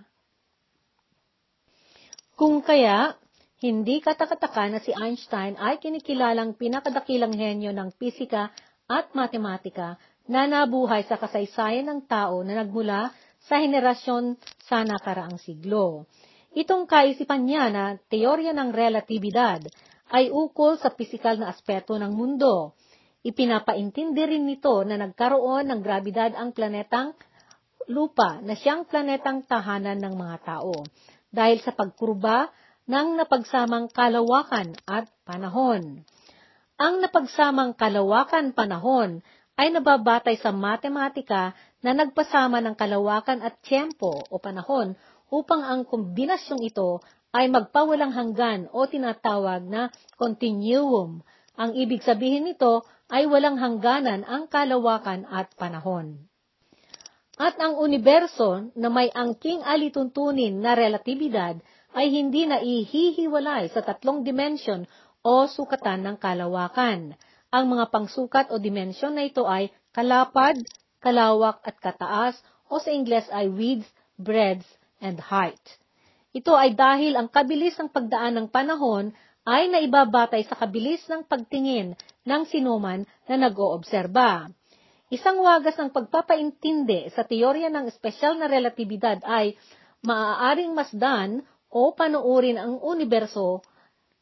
Kung 2.34 2.66
kaya, 2.66 3.14
hindi 3.64 4.04
katakataka 4.04 4.64
na 4.68 4.80
si 4.84 4.92
Einstein 4.92 5.56
ay 5.56 5.80
kinikilalang 5.80 6.60
pinakadakilang 6.60 7.32
henyo 7.32 7.72
ng 7.72 7.96
pisika 7.96 8.52
at 8.90 9.14
matematika 9.16 9.96
na 10.28 10.48
nabuhay 10.48 11.04
sa 11.08 11.16
kasaysayan 11.16 11.88
ng 11.88 12.00
tao 12.08 12.44
na 12.44 12.64
nagmula 12.64 13.12
sa 13.44 13.60
henerasyon 13.60 14.40
sa 14.68 14.84
nakaraang 14.84 15.40
siglo. 15.40 16.08
Itong 16.54 16.86
kaisipan 16.88 17.44
niya 17.44 17.72
na 17.72 17.84
teorya 18.08 18.52
ng 18.52 18.70
relatibidad 18.72 19.64
ay 20.14 20.30
ukol 20.30 20.78
sa 20.78 20.94
pisikal 20.94 21.40
na 21.40 21.50
aspeto 21.50 21.98
ng 21.98 22.14
mundo. 22.14 22.78
Ipinapaintindi 23.24 24.24
rin 24.28 24.44
nito 24.44 24.84
na 24.84 25.00
nagkaroon 25.00 25.72
ng 25.72 25.80
grabidad 25.80 26.36
ang 26.36 26.52
planetang 26.52 27.16
lupa 27.88 28.44
na 28.44 28.56
siyang 28.56 28.84
planetang 28.84 29.48
tahanan 29.48 30.00
ng 30.00 30.16
mga 30.16 30.38
tao 30.44 30.84
dahil 31.32 31.60
sa 31.64 31.72
pagkurba 31.72 32.52
ng 32.84 33.16
napagsamang 33.16 33.88
kalawakan 33.96 34.76
at 34.84 35.08
panahon. 35.24 36.04
Ang 36.76 36.94
napagsamang 37.00 37.80
kalawakan 37.80 38.52
panahon 38.52 39.24
ay 39.56 39.72
nababatay 39.72 40.36
sa 40.42 40.52
matematika 40.52 41.56
na 41.80 41.96
nagpasama 41.96 42.60
ng 42.60 42.76
kalawakan 42.76 43.40
at 43.40 43.56
tiyempo 43.64 44.26
o 44.28 44.36
panahon 44.36 45.00
upang 45.32 45.64
ang 45.64 45.88
kombinasyong 45.88 46.60
ito 46.66 47.00
ay 47.34 47.50
magpawalang 47.50 48.14
hanggan 48.14 48.70
o 48.70 48.86
tinatawag 48.86 49.66
na 49.66 49.90
continuum. 50.20 51.24
Ang 51.54 51.72
ibig 51.78 52.02
sabihin 52.02 52.50
nito 52.50 52.86
ay 53.14 53.30
walang 53.30 53.62
hangganan 53.62 54.26
ang 54.26 54.50
kalawakan 54.50 55.30
at 55.30 55.54
panahon. 55.54 56.26
At 57.38 57.62
ang 57.62 57.78
universo 57.78 58.74
na 58.74 58.90
may 58.90 59.14
angking 59.14 59.62
alituntunin 59.62 60.58
na 60.58 60.74
relatibidad 60.74 61.62
ay 61.94 62.10
hindi 62.10 62.50
na 62.50 62.58
ihihiwalay 62.58 63.70
sa 63.70 63.86
tatlong 63.86 64.26
dimensyon 64.26 64.90
o 65.22 65.46
sukatan 65.46 66.02
ng 66.10 66.18
kalawakan. 66.18 67.14
Ang 67.54 67.66
mga 67.70 67.86
pangsukat 67.94 68.50
o 68.50 68.58
dimensyon 68.58 69.14
na 69.14 69.30
ito 69.30 69.46
ay 69.46 69.70
kalapad, 69.94 70.58
kalawak 70.98 71.62
at 71.62 71.78
kataas 71.78 72.34
o 72.66 72.82
sa 72.82 72.90
Ingles 72.90 73.30
ay 73.30 73.46
width, 73.46 73.86
breadth, 74.18 74.66
and 74.98 75.22
height. 75.22 75.62
Ito 76.34 76.58
ay 76.58 76.74
dahil 76.74 77.14
ang 77.14 77.30
kabilis 77.30 77.78
ng 77.78 77.94
pagdaan 77.94 78.42
ng 78.42 78.48
panahon 78.50 79.14
ay 79.46 79.70
naibabatay 79.70 80.50
sa 80.50 80.58
kabilis 80.58 81.06
ng 81.06 81.30
pagtingin 81.30 81.94
ng 82.24 82.44
sinuman 82.48 83.04
na 83.28 83.36
nag-oobserba. 83.36 84.48
Isang 85.14 85.44
wagas 85.46 85.78
ng 85.78 85.94
pagpapaintindi 85.94 87.14
sa 87.14 87.22
teorya 87.22 87.70
ng 87.70 87.86
espesyal 87.92 88.40
na 88.40 88.50
relatibidad 88.50 89.22
ay 89.28 89.54
maaaring 90.02 90.74
masdan 90.74 91.46
o 91.70 91.94
panuurin 91.94 92.58
ang 92.58 92.82
universo 92.82 93.62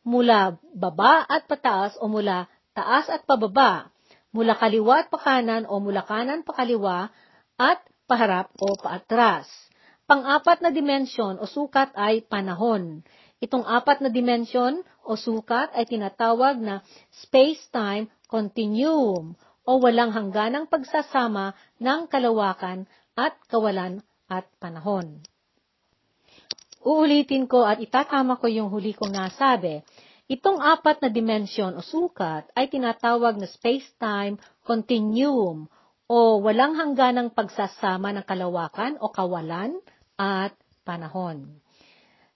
mula 0.02 0.58
baba 0.74 1.24
at 1.30 1.46
pataas 1.46 1.96
o 2.02 2.10
mula 2.10 2.50
taas 2.74 3.08
at 3.12 3.24
pababa, 3.28 3.92
mula 4.34 4.56
kaliwa 4.58 5.06
at 5.06 5.08
pakanan 5.12 5.68
o 5.68 5.78
mula 5.78 6.02
kanan 6.08 6.42
pakaliwa 6.42 7.12
at 7.60 7.80
paharap 8.10 8.50
o 8.58 8.76
paatras. 8.80 9.48
Pang-apat 10.10 10.60
na 10.60 10.76
dimensyon 10.76 11.40
o 11.40 11.48
sukat 11.48 11.96
ay 11.96 12.26
panahon. 12.28 13.06
Itong 13.42 13.66
apat 13.66 14.06
na 14.06 14.14
dimensyon 14.14 14.86
o 15.02 15.18
sukat 15.18 15.74
ay 15.74 15.90
tinatawag 15.90 16.62
na 16.62 16.86
space-time 17.10 18.06
continuum 18.30 19.34
o 19.66 19.72
walang 19.82 20.14
hangganang 20.14 20.70
pagsasama 20.70 21.58
ng 21.82 22.06
kalawakan 22.06 22.86
at 23.18 23.34
kawalan 23.50 24.06
at 24.30 24.46
panahon. 24.62 25.26
Uulitin 26.82 27.46
ko 27.46 27.62
at 27.62 27.78
itatama 27.78 28.42
ko 28.42 28.50
yung 28.50 28.74
huli 28.74 28.98
kong 28.98 29.14
nasabi. 29.14 29.86
Itong 30.26 30.58
apat 30.58 31.06
na 31.06 31.10
dimensyon 31.14 31.78
o 31.78 31.86
sukat 31.86 32.50
ay 32.58 32.70
tinatawag 32.70 33.38
na 33.38 33.46
space-time 33.46 34.42
continuum 34.66 35.70
o 36.10 36.18
walang 36.42 36.74
hangganang 36.74 37.30
pagsasama 37.34 38.14
ng 38.18 38.26
kalawakan 38.26 38.98
o 38.98 39.14
kawalan 39.14 39.78
at 40.18 40.58
panahon. 40.82 41.61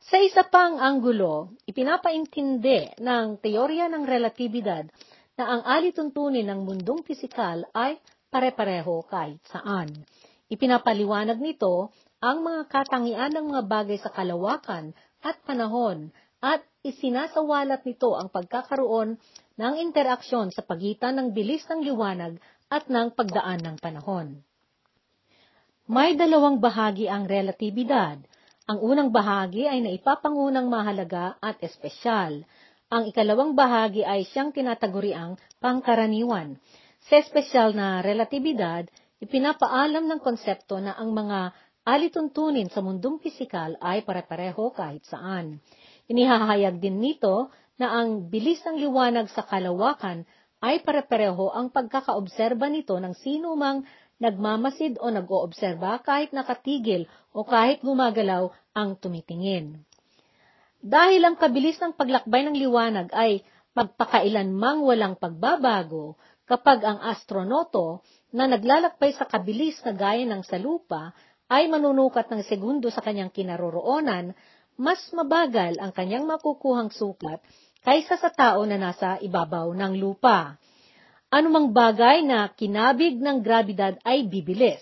Sa 0.06 0.22
isa 0.22 0.46
pang 0.46 0.78
anggulo, 0.78 1.58
ipinapaintindi 1.66 3.02
ng 3.02 3.42
teorya 3.42 3.90
ng 3.90 4.06
relatibidad 4.06 4.86
na 5.34 5.44
ang 5.50 5.62
alituntunin 5.66 6.46
ng 6.46 6.62
mundong 6.62 7.02
pisikal 7.02 7.66
ay 7.74 7.98
pare-pareho 8.30 9.02
kahit 9.10 9.42
saan. 9.50 10.06
Ipinapaliwanag 10.46 11.42
nito 11.42 11.90
ang 12.22 12.46
mga 12.46 12.70
katangian 12.70 13.34
ng 13.34 13.46
mga 13.50 13.64
bagay 13.66 13.98
sa 13.98 14.14
kalawakan 14.14 14.94
at 15.26 15.42
panahon 15.42 16.14
at 16.38 16.62
isinasawalat 16.86 17.82
nito 17.82 18.14
ang 18.14 18.30
pagkakaroon 18.30 19.18
ng 19.58 19.74
interaksyon 19.82 20.54
sa 20.54 20.62
pagitan 20.62 21.18
ng 21.18 21.34
bilis 21.34 21.66
ng 21.66 21.82
liwanag 21.82 22.38
at 22.70 22.86
ng 22.94 23.10
pagdaan 23.10 23.58
ng 23.58 23.82
panahon. 23.82 24.38
May 25.90 26.14
dalawang 26.14 26.62
bahagi 26.62 27.10
ang 27.10 27.26
relatibidad. 27.26 28.22
Ang 28.66 28.82
unang 28.82 29.14
bahagi 29.14 29.70
ay 29.70 29.78
naipapangunang 29.78 30.66
mahalaga 30.66 31.38
at 31.38 31.62
espesyal. 31.62 32.42
Ang 32.90 33.14
ikalawang 33.14 33.54
bahagi 33.54 34.02
ay 34.02 34.26
siyang 34.26 34.50
tinataguriang 34.50 35.38
pangkaraniwan. 35.62 36.58
Sa 37.06 37.22
espesyal 37.22 37.78
na 37.78 38.02
relatibidad, 38.02 38.90
ipinapaalam 39.22 40.10
ng 40.10 40.18
konsepto 40.18 40.82
na 40.82 40.98
ang 40.98 41.14
mga 41.14 41.54
alituntunin 41.86 42.66
sa 42.74 42.82
mundong 42.82 43.22
pisikal 43.22 43.78
ay 43.78 44.02
pare-pareho 44.02 44.74
kahit 44.74 45.06
saan. 45.06 45.62
Inihahayag 46.10 46.82
din 46.82 46.98
nito 46.98 47.54
na 47.78 48.02
ang 48.02 48.34
bilis 48.34 48.66
ng 48.66 48.82
liwanag 48.82 49.30
sa 49.30 49.46
kalawakan 49.46 50.26
ay 50.66 50.82
pare-pareho 50.82 51.54
ang 51.54 51.70
pagkakaobserba 51.70 52.66
nito 52.74 52.98
ng 52.98 53.14
sino 53.14 53.54
mang 53.54 53.86
nagmamasid 54.22 55.00
o 55.04 55.12
nag-oobserba 55.12 56.04
kahit 56.04 56.32
nakatigil 56.32 57.08
o 57.36 57.44
kahit 57.44 57.84
gumagalaw 57.84 58.52
ang 58.72 58.96
tumitingin. 58.96 59.84
Dahil 60.80 61.26
ang 61.26 61.36
kabilis 61.36 61.82
ng 61.82 61.98
paglakbay 61.98 62.46
ng 62.46 62.56
liwanag 62.56 63.10
ay 63.12 63.42
magpakailanmang 63.76 64.86
walang 64.86 65.16
pagbabago, 65.20 66.16
kapag 66.46 66.86
ang 66.86 67.02
astronoto 67.02 68.06
na 68.30 68.46
naglalakbay 68.46 69.18
sa 69.18 69.26
kabilis 69.26 69.82
na 69.82 69.98
gaya 69.98 70.24
ng 70.30 70.46
sa 70.46 70.62
lupa 70.62 71.12
ay 71.50 71.66
manunukat 71.66 72.30
ng 72.30 72.46
segundo 72.46 72.94
sa 72.94 73.02
kanyang 73.02 73.34
kinaroroonan, 73.34 74.34
mas 74.78 75.02
mabagal 75.10 75.82
ang 75.82 75.90
kanyang 75.90 76.30
makukuhang 76.30 76.94
sukat 76.94 77.42
kaysa 77.82 78.18
sa 78.18 78.30
tao 78.34 78.66
na 78.66 78.78
nasa 78.78 79.18
ibabaw 79.22 79.74
ng 79.74 79.94
lupa 79.98 80.58
anumang 81.36 81.76
bagay 81.76 82.24
na 82.24 82.48
kinabig 82.56 83.20
ng 83.20 83.44
grabidad 83.44 84.00
ay 84.08 84.24
bibilis. 84.24 84.80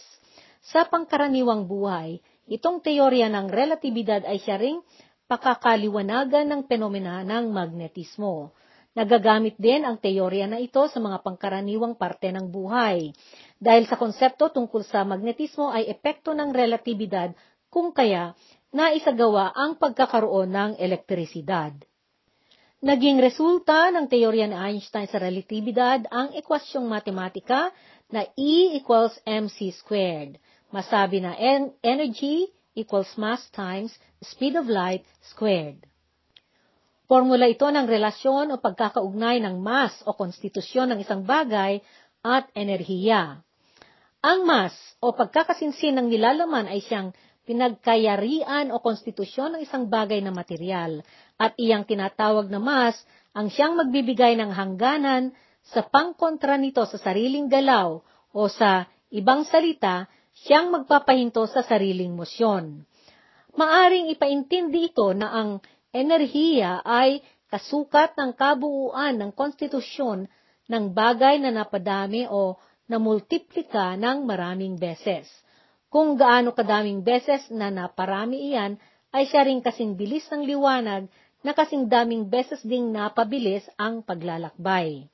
Sa 0.62 0.86
pangkaraniwang 0.86 1.66
buhay, 1.66 2.22
itong 2.46 2.78
teorya 2.86 3.26
ng 3.34 3.50
relatibidad 3.50 4.22
ay 4.30 4.38
siya 4.38 4.62
ring 4.62 4.78
pakakaliwanagan 5.26 6.46
ng 6.46 6.62
penomena 6.70 7.26
ng 7.26 7.50
magnetismo. 7.50 8.54
Nagagamit 8.94 9.58
din 9.58 9.82
ang 9.82 9.98
teorya 9.98 10.46
na 10.46 10.62
ito 10.62 10.86
sa 10.86 11.02
mga 11.02 11.26
pangkaraniwang 11.26 11.98
parte 11.98 12.30
ng 12.30 12.46
buhay. 12.46 13.10
Dahil 13.58 13.90
sa 13.90 13.98
konsepto 13.98 14.54
tungkol 14.54 14.86
sa 14.86 15.02
magnetismo 15.02 15.74
ay 15.74 15.90
epekto 15.90 16.38
ng 16.38 16.54
relatibidad 16.54 17.34
kung 17.74 17.90
kaya 17.90 18.38
naisagawa 18.70 19.50
ang 19.58 19.82
pagkakaroon 19.82 20.54
ng 20.54 20.72
elektrisidad. 20.78 21.74
Naging 22.84 23.24
resulta 23.24 23.96
ng 23.96 24.12
teorya 24.12 24.44
ni 24.44 24.60
Einstein 24.60 25.08
sa 25.08 25.16
relatibidad 25.16 26.04
ang 26.12 26.36
ekwasyong 26.36 26.84
matematika 26.84 27.72
na 28.12 28.28
E 28.36 28.76
equals 28.76 29.16
mc 29.24 29.56
squared. 29.72 30.36
Masabi 30.68 31.24
na 31.24 31.32
energy 31.80 32.52
equals 32.76 33.08
mass 33.16 33.48
times 33.56 33.96
speed 34.20 34.60
of 34.60 34.68
light 34.68 35.08
squared. 35.24 35.80
Formula 37.08 37.48
ito 37.48 37.64
ng 37.64 37.88
relasyon 37.88 38.52
o 38.52 38.60
pagkakaugnay 38.60 39.40
ng 39.40 39.64
mass 39.64 40.04
o 40.04 40.12
konstitusyon 40.12 40.92
ng 40.92 41.00
isang 41.00 41.24
bagay 41.24 41.80
at 42.20 42.52
enerhiya. 42.52 43.40
Ang 44.20 44.44
mass 44.44 44.76
o 45.00 45.16
pagkakasinsin 45.16 46.04
ng 46.04 46.12
nilalaman 46.12 46.68
ay 46.68 46.84
siyang 46.84 47.16
pinagkayarian 47.48 48.76
o 48.76 48.84
konstitusyon 48.84 49.56
ng 49.56 49.62
isang 49.64 49.88
bagay 49.88 50.20
na 50.20 50.36
material 50.36 51.00
at 51.38 51.58
iyang 51.58 51.84
tinatawag 51.88 52.50
na 52.50 52.62
mas 52.62 52.98
ang 53.34 53.50
siyang 53.50 53.74
magbibigay 53.78 54.38
ng 54.38 54.54
hangganan 54.54 55.34
sa 55.66 55.82
pangkontra 55.82 56.60
nito 56.60 56.86
sa 56.86 57.00
sariling 57.00 57.50
galaw 57.50 58.04
o 58.34 58.42
sa 58.52 58.86
ibang 59.14 59.46
salita, 59.46 60.10
siyang 60.34 60.74
magpapahinto 60.74 61.46
sa 61.50 61.62
sariling 61.62 62.14
mosyon. 62.14 62.84
Maaring 63.54 64.10
ipaintindi 64.10 64.90
ito 64.90 65.14
na 65.14 65.30
ang 65.30 65.50
enerhiya 65.94 66.82
ay 66.82 67.22
kasukat 67.54 68.18
ng 68.18 68.34
kabuuan 68.34 69.14
ng 69.22 69.32
konstitusyon 69.38 70.26
ng 70.66 70.86
bagay 70.90 71.38
na 71.38 71.54
napadami 71.54 72.26
o 72.26 72.58
namultiplika 72.90 73.94
ng 73.94 74.26
maraming 74.26 74.76
beses. 74.82 75.30
Kung 75.94 76.18
gaano 76.18 76.58
kadaming 76.58 77.06
beses 77.06 77.46
na 77.54 77.70
naparami 77.70 78.50
iyan, 78.50 78.82
ay 79.14 79.30
siya 79.30 79.46
rin 79.46 79.62
kasing 79.62 79.94
bilis 79.94 80.26
ng 80.34 80.42
liwanag 80.42 81.06
na 81.44 81.52
kasing 81.52 81.92
daming 81.92 82.32
beses 82.32 82.64
ding 82.64 82.96
napabilis 82.96 83.68
ang 83.76 84.02
paglalakbay. 84.02 85.12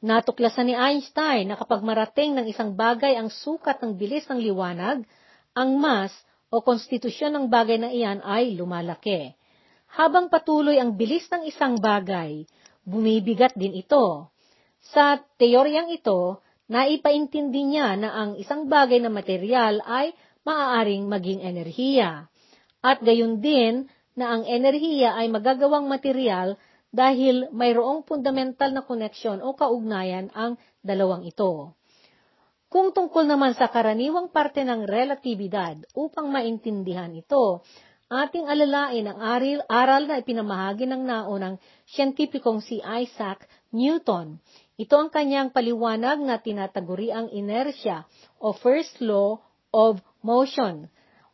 Natuklasan 0.00 0.72
ni 0.72 0.74
Einstein 0.74 1.52
na 1.52 1.60
kapag 1.60 1.84
marating 1.84 2.32
ng 2.32 2.48
isang 2.48 2.72
bagay 2.72 3.20
ang 3.20 3.28
sukat 3.28 3.84
ng 3.84 4.00
bilis 4.00 4.24
ng 4.32 4.40
liwanag, 4.40 5.04
ang 5.52 5.70
mass 5.76 6.10
o 6.48 6.64
konstitusyon 6.64 7.36
ng 7.36 7.46
bagay 7.52 7.76
na 7.76 7.92
iyan 7.92 8.24
ay 8.24 8.56
lumalaki. 8.56 9.36
Habang 9.92 10.32
patuloy 10.32 10.80
ang 10.80 10.96
bilis 10.96 11.28
ng 11.28 11.44
isang 11.44 11.76
bagay, 11.76 12.48
bumibigat 12.88 13.52
din 13.52 13.76
ito. 13.76 14.32
Sa 14.96 15.20
teoryang 15.36 15.92
ito, 15.92 16.40
naipaintindi 16.72 17.76
niya 17.76 17.92
na 18.00 18.08
ang 18.16 18.30
isang 18.40 18.72
bagay 18.72 19.04
na 19.04 19.12
material 19.12 19.84
ay 19.84 20.16
maaaring 20.48 21.04
maging 21.12 21.44
enerhiya. 21.44 22.30
At 22.80 23.04
gayon 23.04 23.44
din 23.44 23.84
na 24.20 24.36
ang 24.36 24.44
enerhiya 24.44 25.16
ay 25.16 25.32
magagawang 25.32 25.88
material 25.88 26.60
dahil 26.92 27.48
mayroong 27.56 28.04
fundamental 28.04 28.68
na 28.76 28.84
koneksyon 28.84 29.40
o 29.40 29.56
kaugnayan 29.56 30.28
ang 30.36 30.60
dalawang 30.84 31.24
ito. 31.24 31.72
Kung 32.70 32.94
tungkol 32.94 33.26
naman 33.26 33.56
sa 33.58 33.66
karaniwang 33.66 34.30
parte 34.30 34.62
ng 34.62 34.86
relatibidad, 34.86 35.74
upang 35.96 36.30
maintindihan 36.30 37.10
ito, 37.10 37.66
ating 38.06 38.46
alalain 38.46 39.10
ang 39.10 39.18
aril, 39.18 39.58
aral 39.66 40.06
na 40.06 40.22
ipinamahagi 40.22 40.86
ng 40.86 41.02
naunang 41.02 41.58
siyentipikong 41.90 42.62
si 42.62 42.78
Isaac 42.78 43.46
Newton. 43.74 44.38
Ito 44.78 44.94
ang 44.98 45.10
kanyang 45.10 45.50
paliwanag 45.50 46.22
na 46.22 46.38
tinataguri 46.38 47.10
ang 47.10 47.30
inertia 47.34 48.06
o 48.38 48.54
first 48.54 49.02
law 49.02 49.42
of 49.74 49.98
motion. 50.22 50.90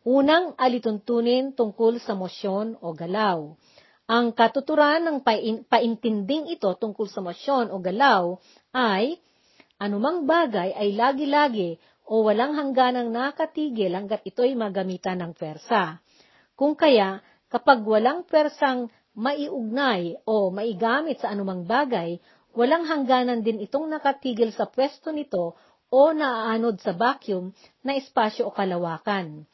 Unang 0.06 0.54
alituntunin 0.54 1.58
tungkol 1.58 1.98
sa 1.98 2.14
mosyon 2.14 2.78
o 2.78 2.94
galaw. 2.94 3.58
Ang 4.06 4.30
katuturan 4.38 5.02
ng 5.02 5.18
paintinding 5.66 6.46
ito 6.46 6.70
tungkol 6.78 7.10
sa 7.10 7.18
mosyon 7.18 7.74
o 7.74 7.82
galaw 7.82 8.38
ay 8.70 9.18
Anumang 9.76 10.24
bagay 10.24 10.72
ay 10.72 10.96
lagi-lagi 10.96 11.76
o 12.08 12.24
walang 12.24 12.56
hangganang 12.56 13.12
nakatigil 13.12 13.92
hanggat 13.92 14.24
ito'y 14.24 14.56
magamitan 14.56 15.20
ng 15.20 15.36
pwersa. 15.36 16.00
Kung 16.56 16.72
kaya, 16.72 17.20
kapag 17.52 17.84
walang 17.84 18.24
pwersang 18.24 18.88
maiugnay 19.12 20.16
o 20.24 20.48
maigamit 20.48 21.20
sa 21.20 21.28
anumang 21.28 21.68
bagay, 21.68 22.16
walang 22.56 22.88
hangganan 22.88 23.44
din 23.44 23.60
itong 23.60 23.92
nakatigil 23.92 24.48
sa 24.56 24.64
pwesto 24.64 25.12
nito 25.12 25.60
o 25.92 26.00
naaanod 26.16 26.80
sa 26.80 26.96
vacuum 26.96 27.52
na 27.84 28.00
espasyo 28.00 28.48
o 28.48 28.56
kalawakan. 28.56 29.44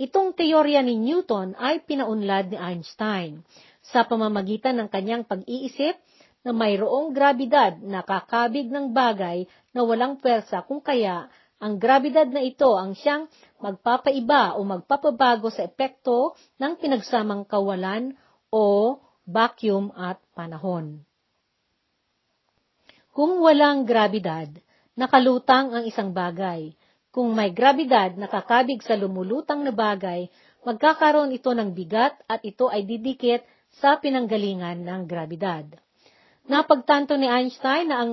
Itong 0.00 0.32
teorya 0.32 0.80
ni 0.80 0.96
Newton 0.96 1.52
ay 1.60 1.84
pinaunlad 1.84 2.48
ni 2.48 2.56
Einstein 2.56 3.44
sa 3.84 4.08
pamamagitan 4.08 4.80
ng 4.80 4.88
kanyang 4.88 5.28
pag-iisip 5.28 6.00
na 6.40 6.56
mayroong 6.56 7.12
grabidad 7.12 7.76
na 7.84 8.00
kakabig 8.00 8.72
ng 8.72 8.96
bagay 8.96 9.44
na 9.76 9.84
walang 9.84 10.16
pwersa 10.16 10.64
kung 10.64 10.80
kaya 10.80 11.28
ang 11.60 11.76
grabidad 11.76 12.24
na 12.24 12.40
ito 12.40 12.72
ang 12.72 12.96
siyang 12.96 13.28
magpapaiba 13.60 14.56
o 14.56 14.64
magpapabago 14.64 15.52
sa 15.52 15.68
epekto 15.68 16.32
ng 16.56 16.80
pinagsamang 16.80 17.44
kawalan 17.44 18.16
o 18.48 18.96
vacuum 19.28 19.92
at 19.92 20.16
panahon. 20.32 21.04
Kung 23.12 23.44
walang 23.44 23.84
grabidad, 23.84 24.48
nakalutang 24.96 25.76
ang 25.76 25.84
isang 25.84 26.16
bagay. 26.16 26.72
Kung 27.10 27.34
may 27.34 27.50
grabidad 27.50 28.14
na 28.14 28.30
kakabig 28.30 28.86
sa 28.86 28.94
lumulutang 28.94 29.66
na 29.66 29.74
bagay, 29.74 30.30
magkakaroon 30.62 31.34
ito 31.34 31.50
ng 31.50 31.74
bigat 31.74 32.14
at 32.30 32.38
ito 32.46 32.70
ay 32.70 32.86
didikit 32.86 33.42
sa 33.82 33.98
pinanggalingan 33.98 34.86
ng 34.86 35.02
grabidad. 35.10 35.66
Napagtanto 36.46 37.18
ni 37.18 37.26
Einstein 37.26 37.90
na 37.90 38.06
ang 38.06 38.10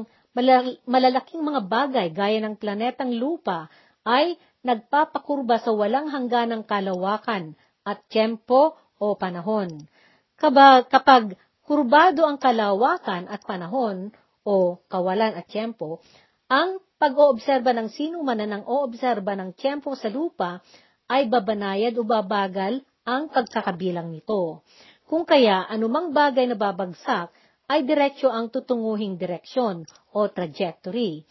malalaking 0.85 1.45
mga 1.45 1.61
bagay 1.65 2.07
gaya 2.09 2.41
ng 2.41 2.57
planetang 2.57 3.13
lupa 3.13 3.69
ay 4.01 4.37
nagpapakurba 4.65 5.61
sa 5.61 5.73
walang 5.73 6.09
hangganang 6.09 6.65
kalawakan 6.65 7.53
at 7.85 8.01
tiyempo 8.09 8.77
o 8.97 9.13
panahon. 9.13 9.85
Kapag 10.41 11.37
kurbado 11.65 12.25
ang 12.25 12.41
kalawakan 12.41 13.29
at 13.29 13.45
panahon 13.45 14.09
o 14.41 14.81
kawalan 14.89 15.37
at 15.37 15.45
tiyempo, 15.49 16.01
ang 16.49 16.81
pag-oobserba 16.97 17.73
ng 17.77 17.89
sino 17.93 18.25
man 18.25 18.41
na 18.41 18.49
nang 18.49 18.65
oobserba 18.65 19.37
ng 19.37 19.53
tiyempo 19.53 19.93
sa 19.93 20.09
lupa 20.09 20.61
ay 21.07 21.29
babanayad 21.29 21.93
o 21.97 22.03
babagal 22.03 22.81
ang 23.07 23.31
pagkakabilang 23.31 24.11
nito. 24.11 24.65
Kung 25.07 25.23
kaya 25.23 25.63
anumang 25.71 26.11
bagay 26.11 26.51
na 26.51 26.59
babagsak 26.59 27.31
ay 27.71 27.83
diretsyo 27.87 28.31
ang 28.31 28.51
tutunguhing 28.51 29.15
direksyon 29.15 29.87
o 30.11 30.27
trajectory. 30.27 31.23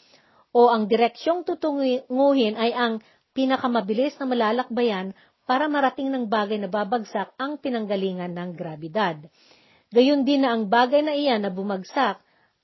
O 0.56 0.72
ang 0.72 0.88
direksyong 0.88 1.44
tutunguhin 1.44 2.56
ay 2.56 2.72
ang 2.72 3.04
pinakamabilis 3.36 4.16
na 4.16 4.24
malalakbayan 4.24 5.12
para 5.44 5.68
marating 5.68 6.08
ng 6.08 6.28
bagay 6.32 6.56
na 6.56 6.72
babagsak 6.72 7.36
ang 7.36 7.60
pinanggalingan 7.60 8.32
ng 8.32 8.50
grabidad. 8.56 9.20
Gayun 9.92 10.24
din 10.24 10.44
na 10.44 10.56
ang 10.56 10.72
bagay 10.72 11.04
na 11.04 11.12
iyan 11.12 11.44
na 11.44 11.52
bumagsak 11.52 12.16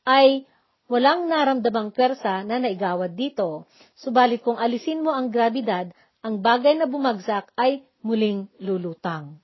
ay 0.08 0.48
walang 0.90 1.30
naramdamang 1.30 1.94
pwersa 1.94 2.42
na 2.46 2.58
naigawad 2.58 3.14
dito. 3.14 3.66
Subalit 3.98 4.42
kung 4.42 4.58
alisin 4.58 5.02
mo 5.02 5.14
ang 5.14 5.30
grabidad, 5.30 5.90
ang 6.22 6.38
bagay 6.42 6.78
na 6.78 6.86
bumagsak 6.86 7.50
ay 7.58 7.82
muling 8.02 8.46
lulutang. 8.62 9.42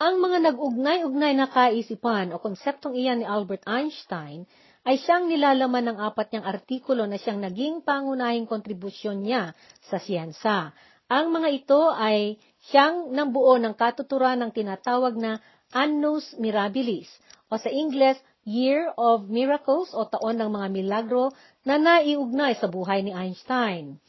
Ang 0.00 0.16
mga 0.16 0.48
nag-ugnay-ugnay 0.48 1.36
na 1.36 1.44
kaisipan 1.52 2.32
o 2.32 2.40
konseptong 2.40 2.96
iyan 2.96 3.20
ni 3.20 3.26
Albert 3.28 3.68
Einstein 3.68 4.48
ay 4.80 4.96
siyang 4.96 5.28
nilalaman 5.28 5.92
ng 5.92 5.98
apat 6.00 6.32
niyang 6.32 6.48
artikulo 6.48 7.04
na 7.04 7.20
siyang 7.20 7.44
naging 7.44 7.84
pangunahing 7.84 8.48
kontribusyon 8.48 9.20
niya 9.20 9.52
sa 9.84 10.00
siyensa. 10.00 10.72
Ang 11.10 11.36
mga 11.36 11.48
ito 11.52 11.92
ay 11.92 12.40
siyang 12.72 13.12
nambuo 13.12 13.60
ng 13.60 13.76
katuturan 13.76 14.40
ng 14.40 14.56
tinatawag 14.56 15.20
na 15.20 15.36
Annus 15.68 16.32
Mirabilis 16.40 17.12
o 17.52 17.60
sa 17.60 17.68
Ingles, 17.68 18.16
Year 18.44 18.92
of 18.96 19.28
Miracles 19.28 19.92
o 19.92 20.08
taon 20.08 20.40
ng 20.40 20.50
mga 20.50 20.68
milagro 20.72 21.32
na 21.64 21.76
naiugnay 21.76 22.56
sa 22.56 22.68
buhay 22.68 23.04
ni 23.04 23.12
Einstein. 23.12 24.00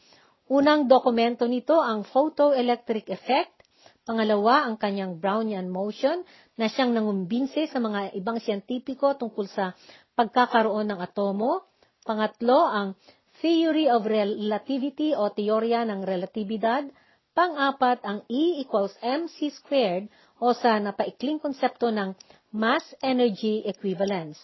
Unang 0.48 0.88
dokumento 0.88 1.44
nito 1.48 1.76
ang 1.80 2.04
photoelectric 2.04 3.08
effect 3.12 3.62
Pangalawa, 4.02 4.66
ang 4.66 4.82
kanyang 4.82 5.22
Brownian 5.22 5.70
motion 5.70 6.26
na 6.58 6.66
siyang 6.66 6.90
nangumbinse 6.90 7.70
sa 7.70 7.78
mga 7.78 8.10
ibang 8.18 8.42
siyentipiko 8.42 9.14
tungkol 9.14 9.46
sa 9.46 9.78
pagkakaroon 10.18 10.90
ng 10.90 10.98
atomo. 10.98 11.70
Pangatlo, 12.02 12.66
ang 12.66 12.98
Theory 13.38 13.86
of 13.86 14.02
Relativity 14.02 15.14
o 15.14 15.30
teorya 15.30 15.86
ng 15.86 16.02
relatibidad. 16.02 16.90
Pang-apat, 17.30 18.02
ang 18.02 18.26
E 18.26 18.58
equals 18.58 18.98
mc 18.98 19.38
squared 19.54 20.10
o 20.42 20.50
sa 20.50 20.82
napaikling 20.82 21.38
konsepto 21.38 21.94
ng 21.94 22.18
mass 22.52 22.84
energy 23.00 23.64
equivalence 23.64 24.36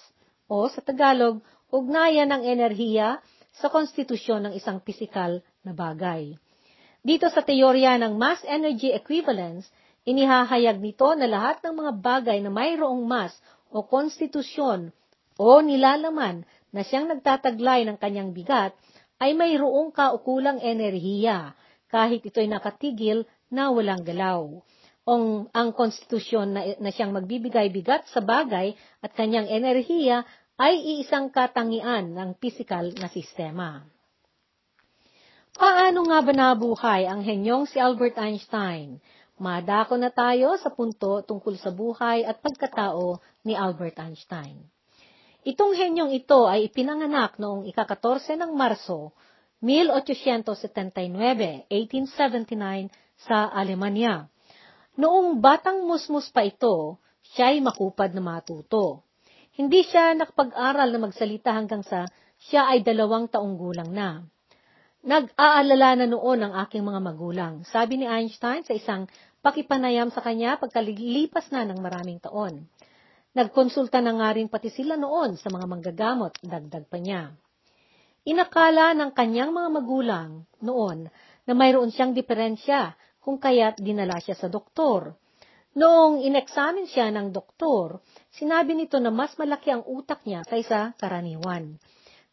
o 0.49 0.65
sa 0.73 0.81
Tagalog, 0.81 1.45
ugnayan 1.69 2.33
ng 2.33 2.41
enerhiya 2.41 3.21
sa 3.53 3.69
konstitusyon 3.69 4.49
ng 4.49 4.57
isang 4.57 4.81
pisikal 4.81 5.45
na 5.61 5.77
bagay. 5.77 6.33
Dito 7.05 7.29
sa 7.29 7.45
teorya 7.45 8.01
ng 8.01 8.17
mass 8.17 8.41
energy 8.49 8.97
equivalence, 8.97 9.69
inihahayag 10.09 10.81
nito 10.81 11.13
na 11.21 11.29
lahat 11.29 11.61
ng 11.61 11.75
mga 11.77 11.93
bagay 12.01 12.39
na 12.41 12.49
mayroong 12.49 13.05
mass 13.05 13.37
o 13.69 13.85
konstitusyon 13.85 14.89
o 15.37 15.61
nilalaman 15.61 16.49
na 16.73 16.81
siyang 16.81 17.13
nagtataglay 17.13 17.85
ng 17.85 18.01
kanyang 18.01 18.33
bigat 18.33 18.73
ay 19.21 19.37
mayroong 19.37 19.93
kaukulang 19.93 20.65
enerhiya 20.65 21.53
kahit 21.93 22.25
ito'y 22.25 22.49
nakatigil 22.49 23.29
na 23.53 23.69
walang 23.69 24.01
galaw. 24.01 24.65
Ong, 25.09 25.49
ang 25.57 25.73
konstitusyon 25.73 26.53
na, 26.53 26.77
na 26.77 26.93
siyang 26.93 27.17
magbibigay 27.17 27.73
bigat 27.73 28.05
sa 28.13 28.21
bagay 28.21 28.77
at 29.01 29.17
kanyang 29.17 29.49
enerhiya 29.49 30.29
ay 30.61 30.77
iisang 30.77 31.33
katangian 31.33 32.13
ng 32.13 32.37
pisikal 32.37 32.85
na 33.01 33.09
sistema. 33.09 33.89
Paano 35.57 36.05
nga 36.13 36.21
ba 36.21 36.33
nabuhay 36.37 37.09
ang 37.09 37.25
henyong 37.25 37.65
si 37.65 37.81
Albert 37.81 38.21
Einstein? 38.21 39.01
Madako 39.41 39.97
na 39.97 40.13
tayo 40.13 40.61
sa 40.61 40.69
punto 40.69 41.25
tungkol 41.25 41.57
sa 41.57 41.73
buhay 41.73 42.29
at 42.29 42.45
pagkatao 42.45 43.17
ni 43.49 43.57
Albert 43.57 43.97
Einstein. 44.03 44.61
Itong 45.47 45.73
henyong 45.73 46.13
ito 46.13 46.45
ay 46.45 46.69
ipinanganak 46.69 47.41
noong 47.41 47.65
ika-14 47.71 48.37
ng 48.45 48.53
Marso, 48.53 49.17
1879, 49.65 51.65
1879 51.73 52.93
sa 53.25 53.49
Alemanya. 53.49 54.29
Noong 54.99 55.39
batang 55.39 55.87
musmus 55.87 56.27
pa 56.35 56.43
ito, 56.43 56.99
siya 57.23 57.55
ay 57.55 57.63
makupad 57.63 58.11
na 58.11 58.19
matuto. 58.19 59.07
Hindi 59.55 59.87
siya 59.87 60.11
nakapag-aral 60.19 60.91
na 60.91 60.99
magsalita 60.99 61.55
hanggang 61.55 61.87
sa 61.87 62.11
siya 62.51 62.67
ay 62.67 62.83
dalawang 62.83 63.31
taong 63.31 63.55
gulang 63.55 63.95
na. 63.95 64.27
Nag-aalala 65.07 66.03
na 66.03 66.07
noon 66.11 66.43
ang 66.43 66.55
aking 66.67 66.83
mga 66.83 66.99
magulang, 66.99 67.63
sabi 67.71 68.03
ni 68.03 68.11
Einstein 68.11 68.67
sa 68.67 68.75
isang 68.75 69.07
pakipanayam 69.39 70.11
sa 70.11 70.19
kanya 70.19 70.59
pagkalilipas 70.59 71.55
na 71.55 71.63
ng 71.63 71.79
maraming 71.79 72.19
taon. 72.19 72.67
Nagkonsulta 73.39 74.03
na 74.03 74.19
nga 74.19 74.35
rin 74.35 74.51
pati 74.51 74.67
sila 74.67 74.99
noon 74.99 75.39
sa 75.39 75.47
mga 75.47 75.67
manggagamot, 75.71 76.35
dagdag 76.43 76.91
pa 76.91 76.99
niya. 76.99 77.39
Inakala 78.27 78.99
ng 78.99 79.15
kanyang 79.15 79.55
mga 79.55 79.69
magulang 79.71 80.31
noon 80.59 81.07
na 81.47 81.53
mayroon 81.55 81.95
siyang 81.95 82.19
diferensya 82.19 82.99
kung 83.23 83.37
kaya't 83.37 83.79
dinala 83.83 84.19
siya 84.23 84.39
sa 84.39 84.49
doktor. 84.51 85.15
Noong 85.79 86.27
inexamine 86.27 86.91
siya 86.91 87.13
ng 87.15 87.31
doktor, 87.31 88.03
sinabi 88.35 88.75
nito 88.75 88.99
na 88.99 89.15
mas 89.15 89.37
malaki 89.39 89.71
ang 89.71 89.87
utak 89.87 90.25
niya 90.27 90.43
kaysa 90.43 90.97
karaniwan. 90.99 91.79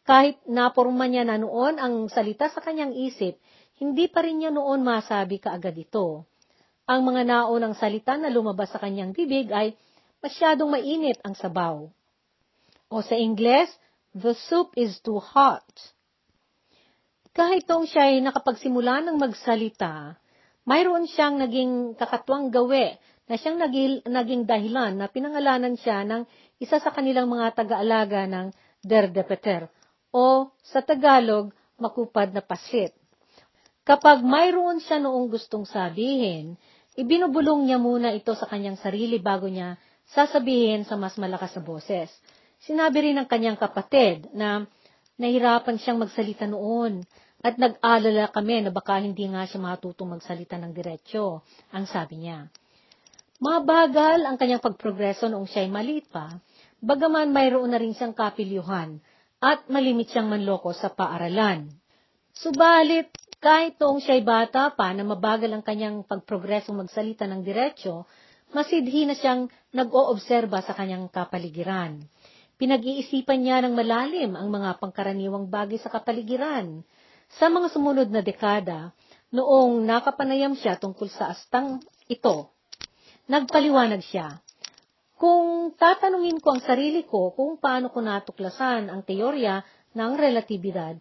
Kahit 0.06 0.38
naporma 0.46 1.10
niya 1.10 1.26
na 1.26 1.38
noon 1.38 1.82
ang 1.82 2.06
salita 2.10 2.46
sa 2.50 2.62
kanyang 2.62 2.94
isip, 2.94 3.38
hindi 3.76 4.06
pa 4.08 4.24
rin 4.24 4.40
niya 4.40 4.54
noon 4.54 4.86
masabi 4.86 5.42
kaagad 5.42 5.76
ito. 5.76 6.24
Ang 6.86 7.02
mga 7.02 7.26
naunang 7.26 7.74
salita 7.74 8.14
na 8.14 8.30
lumabas 8.30 8.70
sa 8.70 8.78
kanyang 8.78 9.10
bibig 9.10 9.50
ay 9.50 9.74
masyadong 10.22 10.70
mainit 10.70 11.18
ang 11.26 11.34
sabaw. 11.34 11.90
O 12.86 12.94
sa 13.02 13.18
Ingles, 13.18 13.68
the 14.14 14.38
soup 14.46 14.72
is 14.78 15.02
too 15.02 15.18
hot. 15.18 15.66
Kahit 17.36 17.66
tong 17.66 17.84
siya 17.84 18.14
ay 18.14 18.22
nakapagsimula 18.22 19.02
ng 19.02 19.18
magsalita, 19.18 20.16
mayroon 20.66 21.06
siyang 21.06 21.38
naging 21.38 21.94
kakatwang 21.94 22.50
gawi 22.50 22.98
na 23.26 23.34
siyang 23.38 23.58
naging 24.06 24.42
dahilan 24.44 24.98
na 24.98 25.06
pinangalanan 25.06 25.78
siya 25.78 26.02
ng 26.02 26.26
isa 26.58 26.82
sa 26.82 26.90
kanilang 26.90 27.30
mga 27.30 27.54
taga-alaga 27.54 28.26
ng 28.26 28.50
derdepeter 28.82 29.70
o 30.14 30.50
sa 30.62 30.80
Tagalog, 30.80 31.52
makupad 31.76 32.32
na 32.32 32.40
pasit. 32.40 32.96
Kapag 33.86 34.24
mayroon 34.24 34.80
siya 34.80 34.98
noong 34.98 35.28
gustong 35.28 35.68
sabihin, 35.68 36.56
ibinubulong 36.96 37.68
niya 37.68 37.78
muna 37.78 38.10
ito 38.16 38.32
sa 38.32 38.48
kanyang 38.48 38.80
sarili 38.80 39.20
bago 39.20 39.46
niya 39.46 39.76
sasabihin 40.10 40.88
sa 40.88 40.96
mas 40.96 41.14
malakas 41.20 41.54
na 41.58 41.62
boses. 41.62 42.08
Sinabi 42.64 43.10
rin 43.10 43.20
ng 43.20 43.28
kanyang 43.28 43.60
kapatid 43.60 44.32
na 44.32 44.64
nahirapan 45.20 45.76
siyang 45.76 46.00
magsalita 46.00 46.48
noon 46.48 47.04
at 47.46 47.54
nag-alala 47.62 48.34
kami 48.34 48.66
na 48.66 48.74
baka 48.74 48.98
hindi 48.98 49.30
nga 49.30 49.46
siya 49.46 49.62
matutong 49.62 50.18
magsalita 50.18 50.58
ng 50.58 50.74
diretsyo, 50.74 51.46
ang 51.70 51.86
sabi 51.86 52.26
niya. 52.26 52.50
Mabagal 53.38 54.26
ang 54.26 54.34
kanyang 54.34 54.58
pagprogreso 54.58 55.30
noong 55.30 55.46
siya'y 55.46 55.70
maliit 55.70 56.10
pa, 56.10 56.42
bagaman 56.82 57.30
mayroon 57.30 57.70
na 57.70 57.78
rin 57.78 57.94
siyang 57.94 58.18
kapilyuhan 58.18 58.98
at 59.38 59.62
malimit 59.70 60.10
siyang 60.10 60.26
manloko 60.26 60.74
sa 60.74 60.90
paaralan. 60.90 61.70
Subalit, 62.34 63.14
kahit 63.38 63.78
noong 63.78 64.02
siya'y 64.02 64.26
bata 64.26 64.74
pa 64.74 64.90
na 64.90 65.06
mabagal 65.06 65.52
ang 65.54 65.62
kanyang 65.62 66.02
pagprogreso 66.02 66.74
magsalita 66.74 67.30
ng 67.30 67.46
diretsyo, 67.46 68.08
masidhi 68.50 69.06
na 69.06 69.14
siyang 69.14 69.46
nag-oobserba 69.70 70.66
sa 70.66 70.74
kanyang 70.74 71.06
kapaligiran. 71.12 72.02
Pinag-iisipan 72.56 73.38
niya 73.44 73.60
ng 73.62 73.76
malalim 73.76 74.32
ang 74.32 74.48
mga 74.48 74.80
pangkaraniwang 74.80 75.52
bagay 75.52 75.76
sa 75.76 75.92
kapaligiran. 75.92 76.80
Sa 77.34 77.50
mga 77.50 77.74
sumunod 77.74 78.08
na 78.14 78.22
dekada, 78.22 78.94
noong 79.34 79.82
nakapanayam 79.82 80.54
siya 80.54 80.78
tungkol 80.78 81.10
sa 81.10 81.34
astang 81.34 81.82
ito, 82.06 82.54
Nagpaliwanag 83.26 84.06
siya. 84.06 84.38
Kung 85.18 85.74
tatanungin 85.74 86.38
ko 86.38 86.54
ang 86.54 86.62
sarili 86.62 87.02
ko 87.02 87.34
kung 87.34 87.58
paano 87.58 87.90
ko 87.90 87.98
natuklasan 87.98 88.86
ang 88.86 89.02
teorya 89.02 89.66
ng 89.98 90.12
relatibidad, 90.14 90.94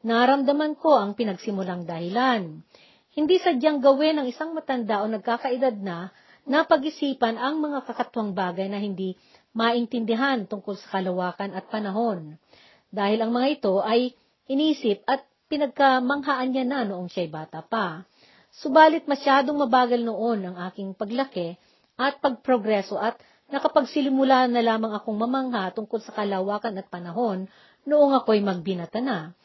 naramdaman 0.00 0.80
ko 0.80 0.96
ang 0.96 1.12
pinagsimulang 1.12 1.84
dahilan. 1.84 2.64
Hindi 3.12 3.36
sadyang 3.36 3.84
gawin 3.84 4.24
ng 4.24 4.26
isang 4.32 4.56
matanda 4.56 5.04
o 5.04 5.10
nagkakaedad 5.12 5.76
na 5.76 6.08
na 6.48 6.64
pag-isipan 6.64 7.36
ang 7.36 7.60
mga 7.60 7.84
kakatwang 7.84 8.32
bagay 8.32 8.72
na 8.72 8.80
hindi 8.80 9.12
maintindihan 9.52 10.48
tungkol 10.48 10.80
sa 10.80 10.96
kalawakan 10.96 11.52
at 11.52 11.68
panahon. 11.68 12.40
Dahil 12.88 13.20
ang 13.20 13.36
mga 13.36 13.60
ito 13.60 13.84
ay 13.84 14.16
inisip 14.48 15.04
at 15.04 15.28
pinagkamanghaan 15.46 16.50
niya 16.50 16.64
na 16.66 16.82
noong 16.82 17.10
siya'y 17.10 17.30
bata 17.30 17.62
pa. 17.62 18.02
Subalit 18.50 19.04
masyadong 19.04 19.56
mabagal 19.56 20.00
noon 20.02 20.48
ang 20.48 20.56
aking 20.70 20.96
paglaki 20.96 21.60
at 22.00 22.18
pagprogreso 22.24 22.96
at 22.96 23.20
nakapagsilimula 23.52 24.50
na 24.50 24.60
lamang 24.64 24.96
akong 24.96 25.14
mamangha 25.14 25.70
tungkol 25.70 26.02
sa 26.02 26.12
kalawakan 26.16 26.82
at 26.82 26.86
panahon 26.90 27.46
noong 27.86 28.12
ako'y 28.18 28.42
magbinata 28.42 28.98
na. 28.98 29.36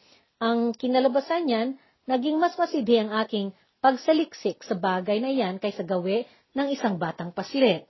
Ang 0.42 0.74
kinalabasan 0.74 1.46
niyan, 1.46 1.68
naging 2.10 2.42
mas 2.42 2.58
masidi 2.58 2.98
ang 2.98 3.14
aking 3.22 3.54
pagsaliksik 3.78 4.66
sa 4.66 4.74
bagay 4.74 5.22
na 5.22 5.30
yan 5.30 5.62
kaysa 5.62 5.86
gawi 5.86 6.26
ng 6.58 6.68
isang 6.74 6.98
batang 6.98 7.30
paslit. 7.30 7.86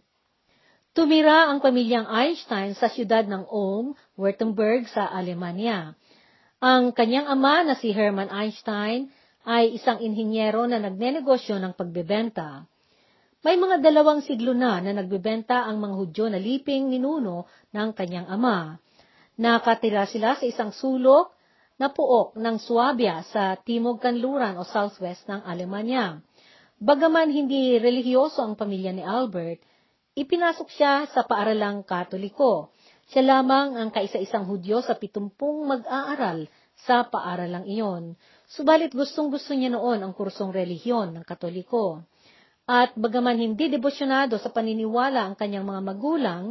Tumira 0.92 1.48
ang 1.48 1.64
pamilyang 1.64 2.05
Einstein 2.05 2.77
sa 2.77 2.92
siyudad 2.92 3.25
ng 3.25 3.48
Ulm, 3.48 3.96
Württemberg 4.12 4.85
sa 4.92 5.09
Alemanya. 5.09 5.96
Ang 6.62 6.94
kanyang 6.94 7.27
ama 7.27 7.66
na 7.66 7.75
si 7.75 7.90
Hermann 7.90 8.31
Einstein 8.31 9.11
ay 9.42 9.75
isang 9.75 9.98
inhinyero 9.98 10.62
na 10.70 10.79
nagnenegosyo 10.79 11.59
ng 11.59 11.75
pagbebenta. 11.75 12.70
May 13.42 13.59
mga 13.59 13.83
dalawang 13.83 14.22
siglo 14.22 14.55
na 14.55 14.79
na 14.79 14.94
nagbebenta 14.94 15.66
ang 15.66 15.83
mga 15.83 15.94
Hudyo 15.98 16.31
na 16.31 16.38
liping 16.38 16.87
ninuno 16.87 17.51
ng 17.75 17.88
kanyang 17.98 18.31
ama. 18.31 18.79
Nakatira 19.42 20.07
sila 20.07 20.38
sa 20.38 20.46
isang 20.46 20.70
sulok 20.70 21.35
na 21.83 21.90
puok 21.90 22.38
ng 22.38 22.57
Swabia 22.62 23.27
sa 23.27 23.59
timog 23.59 23.98
kanluran 23.98 24.55
o 24.55 24.62
southwest 24.62 25.27
ng 25.27 25.42
Alemanya. 25.42 26.22
Bagaman 26.79 27.35
hindi 27.35 27.75
relihiyoso 27.83 28.38
ang 28.38 28.55
pamilya 28.55 28.94
ni 28.94 29.03
Albert, 29.03 29.59
ipinasok 30.14 30.70
siya 30.70 31.11
sa 31.11 31.27
paaralang 31.27 31.83
katoliko. 31.83 32.70
Siya 33.11 33.23
lamang 33.27 33.75
ang 33.75 33.91
kaisa-isang 33.91 34.47
Hudyo 34.47 34.85
sa 34.85 34.95
pitumpung 34.95 35.67
mag-aaral 35.67 36.47
sa 36.87 37.07
paaralang 37.07 37.67
iyon. 37.67 38.15
Subalit 38.47 38.95
gustong-gusto 38.95 39.55
niya 39.55 39.75
noon 39.75 40.03
ang 40.03 40.12
kursong 40.15 40.55
relihiyon 40.55 41.15
ng 41.17 41.25
Katoliko. 41.27 42.03
At 42.67 42.95
bagaman 42.95 43.43
hindi 43.43 43.67
debosyonado 43.67 44.38
sa 44.38 44.55
paniniwala 44.55 45.27
ang 45.27 45.35
kanyang 45.35 45.67
mga 45.67 45.83
magulang, 45.83 46.43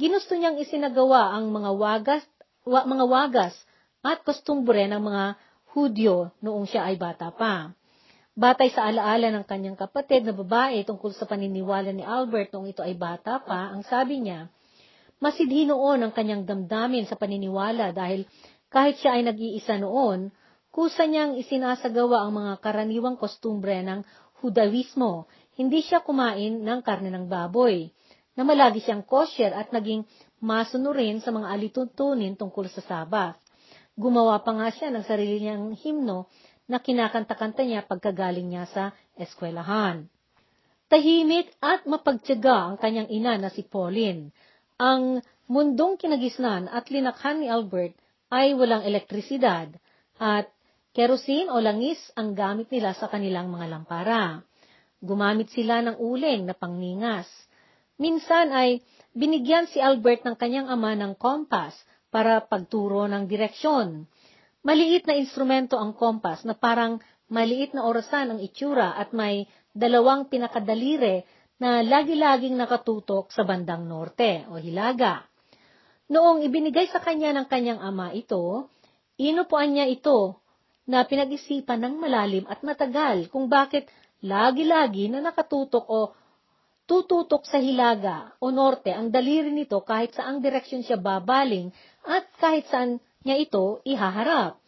ginusto 0.00 0.32
niyang 0.32 0.56
isinagawa 0.56 1.36
ang 1.36 1.52
mga 1.52 1.70
wagas, 1.76 2.24
wa, 2.64 2.88
mga 2.88 3.04
wagas 3.04 3.54
at 4.00 4.24
kostumbre 4.24 4.84
ng 4.88 5.00
mga 5.00 5.24
Hudyo 5.74 6.30
noong 6.38 6.70
siya 6.70 6.86
ay 6.86 6.94
bata 6.94 7.34
pa. 7.34 7.74
Batay 8.34 8.70
sa 8.70 8.86
alaala 8.86 9.34
ng 9.34 9.42
kanyang 9.42 9.74
kapatid 9.74 10.22
na 10.22 10.30
babae 10.30 10.86
tungkol 10.86 11.10
sa 11.14 11.26
paniniwala 11.26 11.90
ni 11.90 12.06
Albert 12.06 12.54
noong 12.54 12.70
ito 12.70 12.82
ay 12.82 12.94
bata 12.94 13.42
pa, 13.42 13.74
ang 13.74 13.82
sabi 13.82 14.22
niya, 14.22 14.46
masidhi 15.24 15.64
noon 15.64 16.04
ang 16.04 16.12
kanyang 16.12 16.44
damdamin 16.44 17.08
sa 17.08 17.16
paniniwala 17.16 17.96
dahil 17.96 18.28
kahit 18.68 19.00
siya 19.00 19.16
ay 19.16 19.24
nag-iisa 19.24 19.80
noon, 19.80 20.28
kusa 20.68 21.08
niyang 21.08 21.40
isinasagawa 21.40 22.28
ang 22.28 22.36
mga 22.36 22.52
karaniwang 22.60 23.16
kostumbre 23.16 23.80
ng 23.80 24.04
Hudawismo. 24.44 25.24
Hindi 25.56 25.80
siya 25.80 26.04
kumain 26.04 26.60
ng 26.60 26.80
karne 26.84 27.08
ng 27.08 27.24
baboy, 27.30 27.88
na 28.34 28.42
malagi 28.42 28.82
siyang 28.82 29.06
kosher 29.06 29.54
at 29.54 29.70
naging 29.70 30.02
masunurin 30.42 31.22
sa 31.22 31.30
mga 31.30 31.54
alituntunin 31.54 32.34
tungkol 32.34 32.66
sa 32.68 32.82
Sabat. 32.82 33.38
Gumawa 33.94 34.42
pa 34.42 34.50
nga 34.58 34.68
siya 34.74 34.90
ng 34.90 35.06
sarili 35.06 35.38
niyang 35.38 35.78
himno 35.78 36.26
na 36.66 36.82
kinakanta-kanta 36.82 37.62
niya 37.62 37.86
pagkagaling 37.86 38.50
niya 38.50 38.66
sa 38.66 38.90
eskwelahan. 39.14 40.10
Tahimik 40.90 41.54
at 41.62 41.86
mapagtyaga 41.86 42.74
ang 42.74 42.76
kanyang 42.76 43.08
ina 43.08 43.38
na 43.38 43.48
si 43.54 43.62
Pauline. 43.62 44.34
Ang 44.74 45.22
mundong 45.46 45.94
kinagisnan 46.02 46.66
at 46.66 46.90
linakhan 46.90 47.38
ni 47.38 47.46
Albert 47.46 47.94
ay 48.34 48.58
walang 48.58 48.82
elektrisidad 48.82 49.70
at 50.18 50.50
Kerosene 50.94 51.50
o 51.50 51.58
langis 51.58 51.98
ang 52.14 52.38
gamit 52.38 52.70
nila 52.70 52.94
sa 52.94 53.10
kanilang 53.10 53.50
mga 53.50 53.66
lampara. 53.66 54.42
Gumamit 55.02 55.50
sila 55.50 55.82
ng 55.82 55.98
uling 55.98 56.46
na 56.46 56.54
pangningas. 56.54 57.26
Minsan 57.98 58.54
ay 58.54 58.82
binigyan 59.10 59.66
si 59.70 59.82
Albert 59.82 60.26
ng 60.26 60.38
kanyang 60.38 60.70
ama 60.70 60.94
ng 60.94 61.18
kompas 61.18 61.74
para 62.14 62.42
pagturo 62.42 63.10
ng 63.10 63.26
direksyon. 63.26 64.06
Maliit 64.62 65.06
na 65.06 65.18
instrumento 65.18 65.78
ang 65.78 65.98
kompas 65.98 66.46
na 66.46 66.54
parang 66.54 67.02
maliit 67.26 67.74
na 67.74 67.86
orasan 67.86 68.34
ang 68.34 68.40
itsura 68.42 68.94
at 68.94 69.10
may 69.10 69.46
dalawang 69.74 70.30
pinakadalire 70.30 71.26
na 71.62 71.80
lagi-laging 71.82 72.58
nakatutok 72.58 73.30
sa 73.30 73.46
bandang 73.46 73.86
norte 73.86 74.42
o 74.50 74.58
hilaga. 74.58 75.22
Noong 76.10 76.44
ibinigay 76.44 76.90
sa 76.90 77.00
kanya 77.00 77.32
ng 77.32 77.46
kanyang 77.48 77.80
ama 77.80 78.12
ito, 78.12 78.68
inupuan 79.16 79.72
niya 79.72 79.88
ito 79.88 80.38
na 80.84 81.06
pinag-isipan 81.08 81.80
ng 81.80 81.94
malalim 81.96 82.44
at 82.44 82.60
matagal 82.60 83.32
kung 83.32 83.48
bakit 83.48 83.88
lagi-lagi 84.20 85.08
na 85.08 85.24
nakatutok 85.24 85.86
o 85.88 86.12
tututok 86.84 87.48
sa 87.48 87.56
hilaga 87.56 88.36
o 88.36 88.52
norte 88.52 88.92
ang 88.92 89.08
daliri 89.08 89.48
nito 89.48 89.80
kahit 89.80 90.12
saang 90.12 90.44
direksyon 90.44 90.84
siya 90.84 91.00
babaling 91.00 91.72
at 92.04 92.28
kahit 92.36 92.68
saan 92.68 93.00
niya 93.24 93.40
ito 93.40 93.80
ihaharap. 93.88 94.60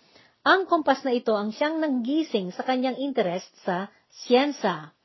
Ang 0.46 0.64
kompas 0.64 1.04
na 1.04 1.12
ito 1.12 1.36
ang 1.36 1.52
siyang 1.52 1.82
nanggising 1.82 2.54
sa 2.56 2.64
kanyang 2.64 2.96
interest 2.96 3.52
sa 3.60 3.92
siyensa. 4.24 4.95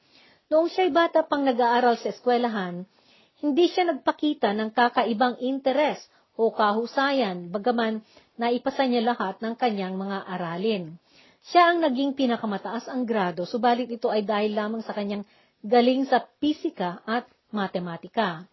Noong 0.52 0.68
siya'y 0.68 0.92
bata 0.92 1.24
pang 1.24 1.48
nag-aaral 1.48 1.96
sa 1.96 2.12
eskwelahan, 2.12 2.84
hindi 3.40 3.72
siya 3.72 3.88
nagpakita 3.88 4.52
ng 4.52 4.76
kakaibang 4.76 5.40
interes 5.40 6.04
o 6.36 6.52
kahusayan, 6.52 7.48
bagaman 7.48 8.04
naipasa 8.36 8.84
niya 8.84 9.16
lahat 9.16 9.40
ng 9.40 9.56
kanyang 9.56 9.96
mga 9.96 10.28
aralin. 10.28 11.00
Siya 11.48 11.72
ang 11.72 11.80
naging 11.80 12.20
pinakamataas 12.20 12.92
ang 12.92 13.08
grado, 13.08 13.48
subalit 13.48 13.88
ito 13.88 14.12
ay 14.12 14.28
dahil 14.28 14.52
lamang 14.52 14.84
sa 14.84 14.92
kanyang 14.92 15.24
galing 15.64 16.04
sa 16.04 16.20
pisika 16.20 17.00
at 17.08 17.32
matematika. 17.56 18.44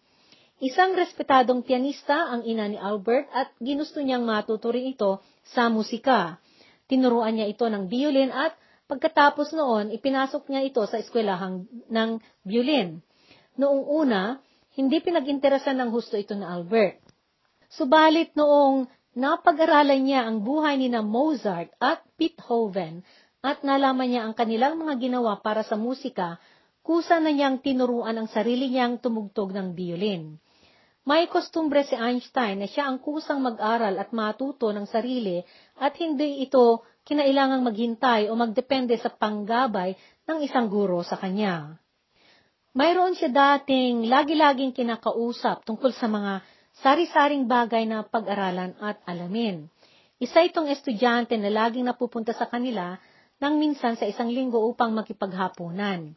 Isang 0.63 0.95
respetadong 0.95 1.67
pianista 1.67 2.31
ang 2.31 2.47
ina 2.47 2.71
ni 2.71 2.79
Albert 2.79 3.27
at 3.35 3.51
ginusto 3.59 3.99
niyang 3.99 4.23
matuto 4.23 4.71
rin 4.71 4.95
ito 4.95 5.19
sa 5.51 5.67
musika. 5.67 6.39
Tinuruan 6.87 7.35
niya 7.35 7.47
ito 7.51 7.67
ng 7.67 7.91
violin 7.91 8.31
at 8.31 8.55
pagkatapos 8.89 9.53
noon, 9.53 9.93
ipinasok 9.93 10.49
niya 10.49 10.65
ito 10.65 10.81
sa 10.89 10.97
eskwelahang 10.97 11.69
ng 11.93 12.09
violin. 12.41 13.05
Noong 13.61 13.85
una, 13.85 14.41
hindi 14.73 14.97
pinag-interesan 14.97 15.77
ng 15.77 15.93
husto 15.93 16.17
ito 16.17 16.33
ni 16.33 16.41
Albert. 16.41 16.97
Subalit 17.69 18.33
noong 18.33 18.89
napag-aralan 19.13 20.01
niya 20.01 20.25
ang 20.25 20.41
buhay 20.41 20.81
ni 20.81 20.89
na 20.89 21.05
Mozart 21.05 21.69
at 21.77 22.01
Beethoven 22.17 23.05
at 23.45 23.61
nalaman 23.61 24.09
niya 24.09 24.25
ang 24.25 24.33
kanilang 24.33 24.81
mga 24.81 24.97
ginawa 24.97 25.37
para 25.37 25.61
sa 25.61 25.77
musika, 25.77 26.41
kusa 26.81 27.21
na 27.21 27.29
niyang 27.29 27.61
tinuruan 27.61 28.17
ang 28.17 28.25
sarili 28.25 28.73
niyang 28.73 28.97
tumugtog 28.97 29.53
ng 29.53 29.77
violin. 29.77 30.41
May 31.05 31.29
kostumbre 31.29 31.85
si 31.85 31.95
Einstein 31.95 32.61
na 32.61 32.67
siya 32.67 32.89
ang 32.89 32.99
kusang 32.99 33.39
mag-aral 33.41 33.97
at 33.97 34.11
matuto 34.11 34.69
ng 34.69 34.85
sarili 34.85 35.41
at 35.79 35.95
hindi 35.97 36.43
ito 36.43 36.85
kinailangang 37.09 37.65
maghintay 37.65 38.29
o 38.29 38.37
magdepende 38.37 38.93
sa 39.01 39.09
panggabay 39.09 39.97
ng 40.29 40.45
isang 40.45 40.69
guro 40.69 41.01
sa 41.01 41.17
kanya. 41.17 41.81
Mayroon 42.77 43.17
siya 43.17 43.33
dating 43.33 44.05
lagi-laging 44.05 44.77
kinakausap 44.77 45.65
tungkol 45.65 45.89
sa 45.89 46.05
mga 46.05 46.45
sari-saring 46.85 47.49
bagay 47.49 47.89
na 47.89 48.05
pag-aralan 48.05 48.77
at 48.77 49.01
alamin. 49.09 49.65
Isa 50.21 50.45
itong 50.45 50.69
estudyante 50.69 51.33
na 51.41 51.49
laging 51.49 51.89
napupunta 51.89 52.29
sa 52.29 52.45
kanila 52.45 52.93
nang 53.41 53.57
minsan 53.57 53.97
sa 53.97 54.05
isang 54.05 54.29
linggo 54.29 54.61
upang 54.69 54.93
makipaghapunan. 54.93 56.13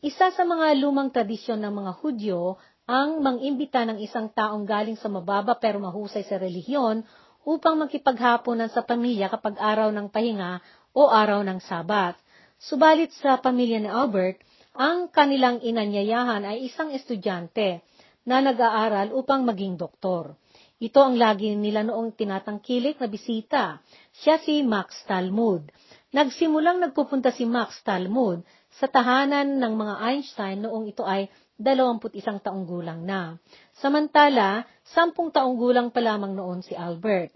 Isa 0.00 0.32
sa 0.32 0.42
mga 0.48 0.72
lumang 0.80 1.12
tradisyon 1.12 1.60
ng 1.60 1.84
mga 1.84 1.92
Hudyo 2.00 2.56
ang 2.88 3.20
mangimbita 3.20 3.84
ng 3.84 4.00
isang 4.00 4.32
taong 4.32 4.64
galing 4.64 4.96
sa 4.96 5.12
mababa 5.12 5.56
pero 5.60 5.80
mahusay 5.80 6.24
sa 6.24 6.40
relihiyon 6.40 7.04
upang 7.44 7.76
makipaghapunan 7.80 8.72
sa 8.72 8.82
pamilya 8.82 9.28
kapag 9.28 9.60
araw 9.60 9.92
ng 9.92 10.08
pahinga 10.08 10.64
o 10.96 11.12
araw 11.12 11.44
ng 11.44 11.60
sabat. 11.60 12.16
Subalit 12.56 13.12
sa 13.20 13.36
pamilya 13.36 13.78
ni 13.78 13.88
Albert, 13.92 14.40
ang 14.74 15.12
kanilang 15.12 15.60
inanyayahan 15.60 16.42
ay 16.42 16.66
isang 16.66 16.90
estudyante 16.90 17.84
na 18.24 18.40
nag-aaral 18.40 19.12
upang 19.12 19.44
maging 19.44 19.76
doktor. 19.76 20.34
Ito 20.80 20.98
ang 21.00 21.14
lagi 21.20 21.54
nila 21.54 21.86
noong 21.86 22.18
tinatangkilik 22.18 22.98
na 22.98 23.06
bisita. 23.06 23.78
Siya 24.10 24.42
si 24.42 24.64
Max 24.66 25.06
Talmud. 25.06 25.70
Nagsimulang 26.10 26.82
nagpupunta 26.82 27.30
si 27.30 27.46
Max 27.46 27.78
Talmud 27.86 28.42
sa 28.74 28.90
tahanan 28.90 29.62
ng 29.62 29.72
mga 29.78 29.94
Einstein 30.02 30.66
noong 30.66 30.90
ito 30.90 31.06
ay 31.06 31.30
21 31.62 32.42
taong 32.42 32.66
gulang 32.66 33.06
na. 33.06 33.38
Samantala, 33.74 34.62
10 34.86 35.34
taong 35.34 35.58
gulang 35.58 35.90
pa 35.90 35.98
lamang 35.98 36.38
noon 36.38 36.62
si 36.62 36.78
Albert. 36.78 37.34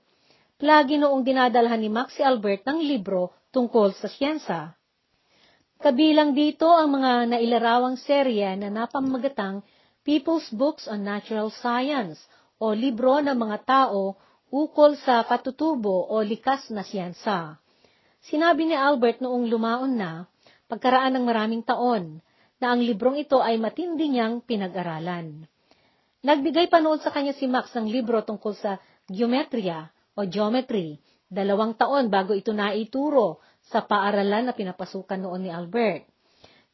Lagi 0.63 0.95
noong 0.95 1.27
dinadalhan 1.27 1.83
ni 1.83 1.91
Max 1.91 2.15
si 2.15 2.23
Albert 2.23 2.63
ng 2.63 2.79
libro 2.79 3.35
tungkol 3.51 3.91
sa 3.99 4.07
siyensa. 4.07 4.79
Kabilang 5.83 6.39
dito 6.39 6.71
ang 6.71 6.95
mga 6.95 7.35
nailarawang 7.35 7.99
serye 7.99 8.55
na 8.55 8.71
napamagatang 8.71 9.67
People's 10.07 10.47
Books 10.55 10.87
on 10.87 11.03
Natural 11.03 11.51
Science 11.51 12.23
o 12.63 12.71
libro 12.71 13.19
ng 13.19 13.35
mga 13.35 13.59
tao 13.67 14.15
ukol 14.51 14.95
sa 14.99 15.27
patutubo 15.27 16.07
o 16.07 16.23
likas 16.23 16.71
na 16.71 16.87
siyensa. 16.87 17.59
Sinabi 18.23 18.67
ni 18.67 18.79
Albert 18.79 19.23
noong 19.23 19.47
lumaon 19.47 19.95
na, 19.95 20.27
pagkaraan 20.71 21.19
ng 21.19 21.25
maraming 21.27 21.63
taon, 21.67 22.23
na 22.59 22.75
ang 22.75 22.83
librong 22.83 23.19
ito 23.19 23.39
ay 23.39 23.59
matindi 23.59 24.11
niyang 24.11 24.43
pinag-aralan. 24.43 25.47
Nagbigay 26.19 26.67
pa 26.67 26.83
noon 26.83 26.99
sa 26.99 27.15
kanya 27.15 27.31
si 27.31 27.47
Max 27.47 27.71
ng 27.79 27.87
libro 27.87 28.27
tungkol 28.27 28.59
sa 28.59 28.83
geometria 29.07 29.87
o 30.19 30.27
geometry, 30.27 30.99
dalawang 31.31 31.79
taon 31.79 32.11
bago 32.11 32.35
ito 32.35 32.51
naituro 32.51 33.39
sa 33.71 33.87
paaralan 33.87 34.51
na 34.51 34.55
pinapasukan 34.57 35.15
noon 35.15 35.47
ni 35.47 35.51
Albert. 35.55 36.11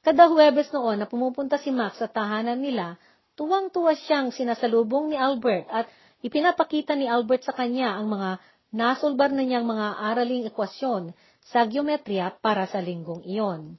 Kada 0.01 0.33
Huwebes 0.33 0.73
noon 0.73 0.97
na 0.97 1.05
pumupunta 1.05 1.61
si 1.61 1.69
Max 1.69 2.01
sa 2.01 2.09
tahanan 2.09 2.57
nila, 2.57 2.97
tuwang-tuwa 3.37 3.93
siyang 3.93 4.33
sinasalubong 4.33 5.13
ni 5.13 5.17
Albert 5.21 5.69
at 5.69 5.93
ipinapakita 6.25 6.97
ni 6.97 7.05
Albert 7.05 7.45
sa 7.45 7.53
kanya 7.53 8.01
ang 8.01 8.09
mga 8.09 8.41
nasulbar 8.73 9.29
na 9.29 9.45
niyang 9.45 9.69
mga 9.69 10.09
araling 10.09 10.49
ekwasyon 10.49 11.13
sa 11.45 11.69
geometria 11.69 12.33
para 12.41 12.65
sa 12.65 12.81
linggong 12.81 13.21
iyon. 13.29 13.77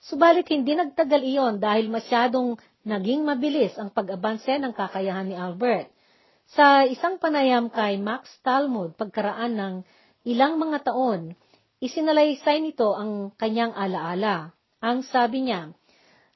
Subalit 0.00 0.48
hindi 0.48 0.72
nagtagal 0.72 1.20
iyon 1.20 1.60
dahil 1.60 1.92
masyadong 1.92 2.56
naging 2.82 3.22
mabilis 3.22 3.74
ang 3.78 3.94
pag-abanse 3.94 4.58
ng 4.58 4.74
kakayahan 4.74 5.30
ni 5.30 5.36
Albert. 5.38 5.90
Sa 6.52 6.84
isang 6.84 7.16
panayam 7.22 7.70
kay 7.70 7.96
Max 7.96 8.28
Talmud 8.42 8.98
pagkaraan 8.98 9.54
ng 9.54 9.74
ilang 10.26 10.58
mga 10.58 10.92
taon, 10.92 11.38
isinalaysay 11.78 12.60
nito 12.60 12.92
ang 12.92 13.30
kanyang 13.38 13.72
alaala. 13.72 14.50
Ang 14.82 15.06
sabi 15.06 15.46
niya, 15.46 15.70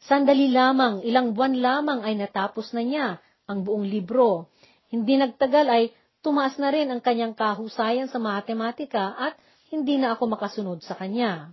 Sandali 0.07 0.53
lamang, 0.53 1.03
ilang 1.03 1.35
buwan 1.35 1.59
lamang 1.59 2.01
ay 2.07 2.15
natapos 2.15 2.71
na 2.77 2.83
niya 2.87 3.09
ang 3.51 3.67
buong 3.67 3.91
libro. 3.91 4.55
Hindi 4.87 5.19
nagtagal 5.19 5.67
ay 5.67 5.91
tumaas 6.23 6.55
na 6.63 6.71
rin 6.71 6.87
ang 6.95 7.03
kanyang 7.03 7.35
kahusayan 7.35 8.07
sa 8.07 8.23
matematika 8.23 9.19
at 9.19 9.35
hindi 9.75 9.99
na 9.99 10.15
ako 10.15 10.31
makasunod 10.31 10.79
sa 10.87 10.95
kanya. 10.95 11.51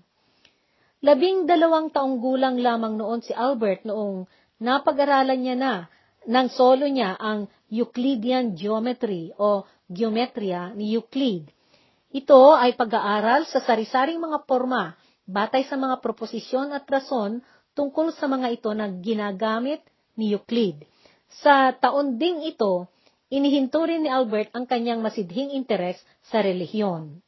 Labing 1.04 1.50
dalawang 1.50 1.92
taong 1.92 2.22
gulang 2.22 2.62
lamang 2.62 2.96
noon 2.96 3.20
si 3.26 3.36
Albert 3.36 3.84
noong 3.84 4.24
napag-aralan 4.64 5.40
niya 5.44 5.56
na 5.60 5.74
ng 6.24 6.48
solo 6.56 6.88
niya 6.88 7.20
ang 7.20 7.52
Euclidean 7.68 8.56
geometry 8.56 9.36
o 9.36 9.68
geometria 9.92 10.72
ni 10.72 10.96
Euclid. 10.96 11.52
Ito 12.16 12.56
ay 12.56 12.80
pag-aaral 12.80 13.44
sa 13.44 13.60
sari-saring 13.60 14.22
mga 14.24 14.48
forma 14.48 14.96
batay 15.28 15.68
sa 15.68 15.76
mga 15.76 16.00
proposisyon 16.00 16.72
at 16.72 16.88
rason 16.88 17.44
tungkol 17.76 18.16
sa 18.16 18.30
mga 18.32 18.48
ito 18.56 18.72
na 18.72 18.88
ginagamit 18.88 19.84
ni 20.16 20.32
Euclid. 20.32 20.86
Sa 21.42 21.74
taon 21.74 22.22
ding 22.22 22.46
ito, 22.46 22.88
inihinto 23.34 23.82
rin 23.84 24.06
ni 24.06 24.10
Albert 24.14 24.54
ang 24.54 24.70
kanyang 24.70 25.02
masidhing 25.02 25.52
interes 25.58 25.98
sa 26.30 26.40
relihiyon. 26.46 27.20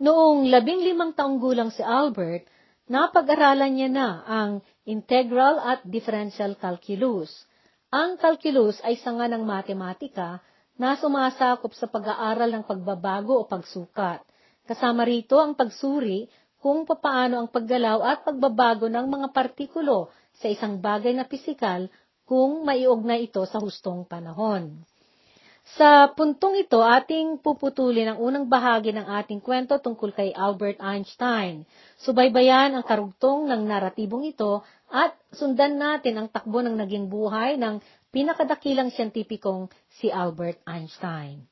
Noong 0.00 0.48
labing 0.50 0.82
limang 0.82 1.14
taong 1.14 1.38
gulang 1.38 1.70
si 1.70 1.84
Albert, 1.84 2.48
napag-aralan 2.90 3.70
niya 3.70 3.88
na 3.88 4.08
ang 4.26 4.50
integral 4.82 5.62
at 5.62 5.86
differential 5.86 6.58
calculus. 6.58 7.30
Ang 7.94 8.18
calculus 8.18 8.82
ay 8.82 8.98
sanga 8.98 9.30
ng 9.30 9.46
matematika 9.46 10.42
na 10.74 10.98
sumasakop 10.98 11.70
sa 11.70 11.86
pag-aaral 11.86 12.50
ng 12.50 12.64
pagbabago 12.66 13.38
o 13.38 13.46
pagsukat. 13.46 14.26
Kasama 14.66 15.06
rito 15.06 15.38
ang 15.38 15.54
pagsuri 15.54 16.26
kung 16.58 16.82
papaano 16.82 17.40
ang 17.40 17.48
paggalaw 17.48 18.02
at 18.02 18.26
pagbabago 18.26 18.90
ng 18.90 19.06
mga 19.06 19.28
partikulo 19.30 20.10
sa 20.34 20.50
isang 20.50 20.82
bagay 20.82 21.14
na 21.14 21.24
pisikal 21.24 21.86
kung 22.26 22.66
maiugnay 22.66 23.30
ito 23.30 23.42
sa 23.46 23.62
hustong 23.62 24.06
panahon. 24.06 24.82
Sa 25.78 26.10
puntong 26.10 26.58
ito, 26.58 26.82
ating 26.82 27.42
puputulin 27.42 28.14
ang 28.14 28.18
unang 28.18 28.46
bahagi 28.50 28.90
ng 28.94 29.06
ating 29.06 29.42
kwento 29.42 29.78
tungkol 29.78 30.14
kay 30.14 30.30
Albert 30.34 30.78
Einstein. 30.78 31.68
Subaybayan 32.02 32.74
ang 32.74 32.82
karugtong 32.86 33.50
ng 33.50 33.66
naratibong 33.66 34.26
ito 34.26 34.62
at 34.90 35.14
sundan 35.34 35.78
natin 35.78 36.18
ang 36.18 36.28
takbo 36.30 36.62
ng 36.62 36.74
naging 36.74 37.06
buhay 37.06 37.54
ng 37.58 37.78
pinakadakilang 38.10 38.90
siyentipikong 38.90 39.70
si 39.98 40.10
Albert 40.10 40.58
Einstein. 40.66 41.49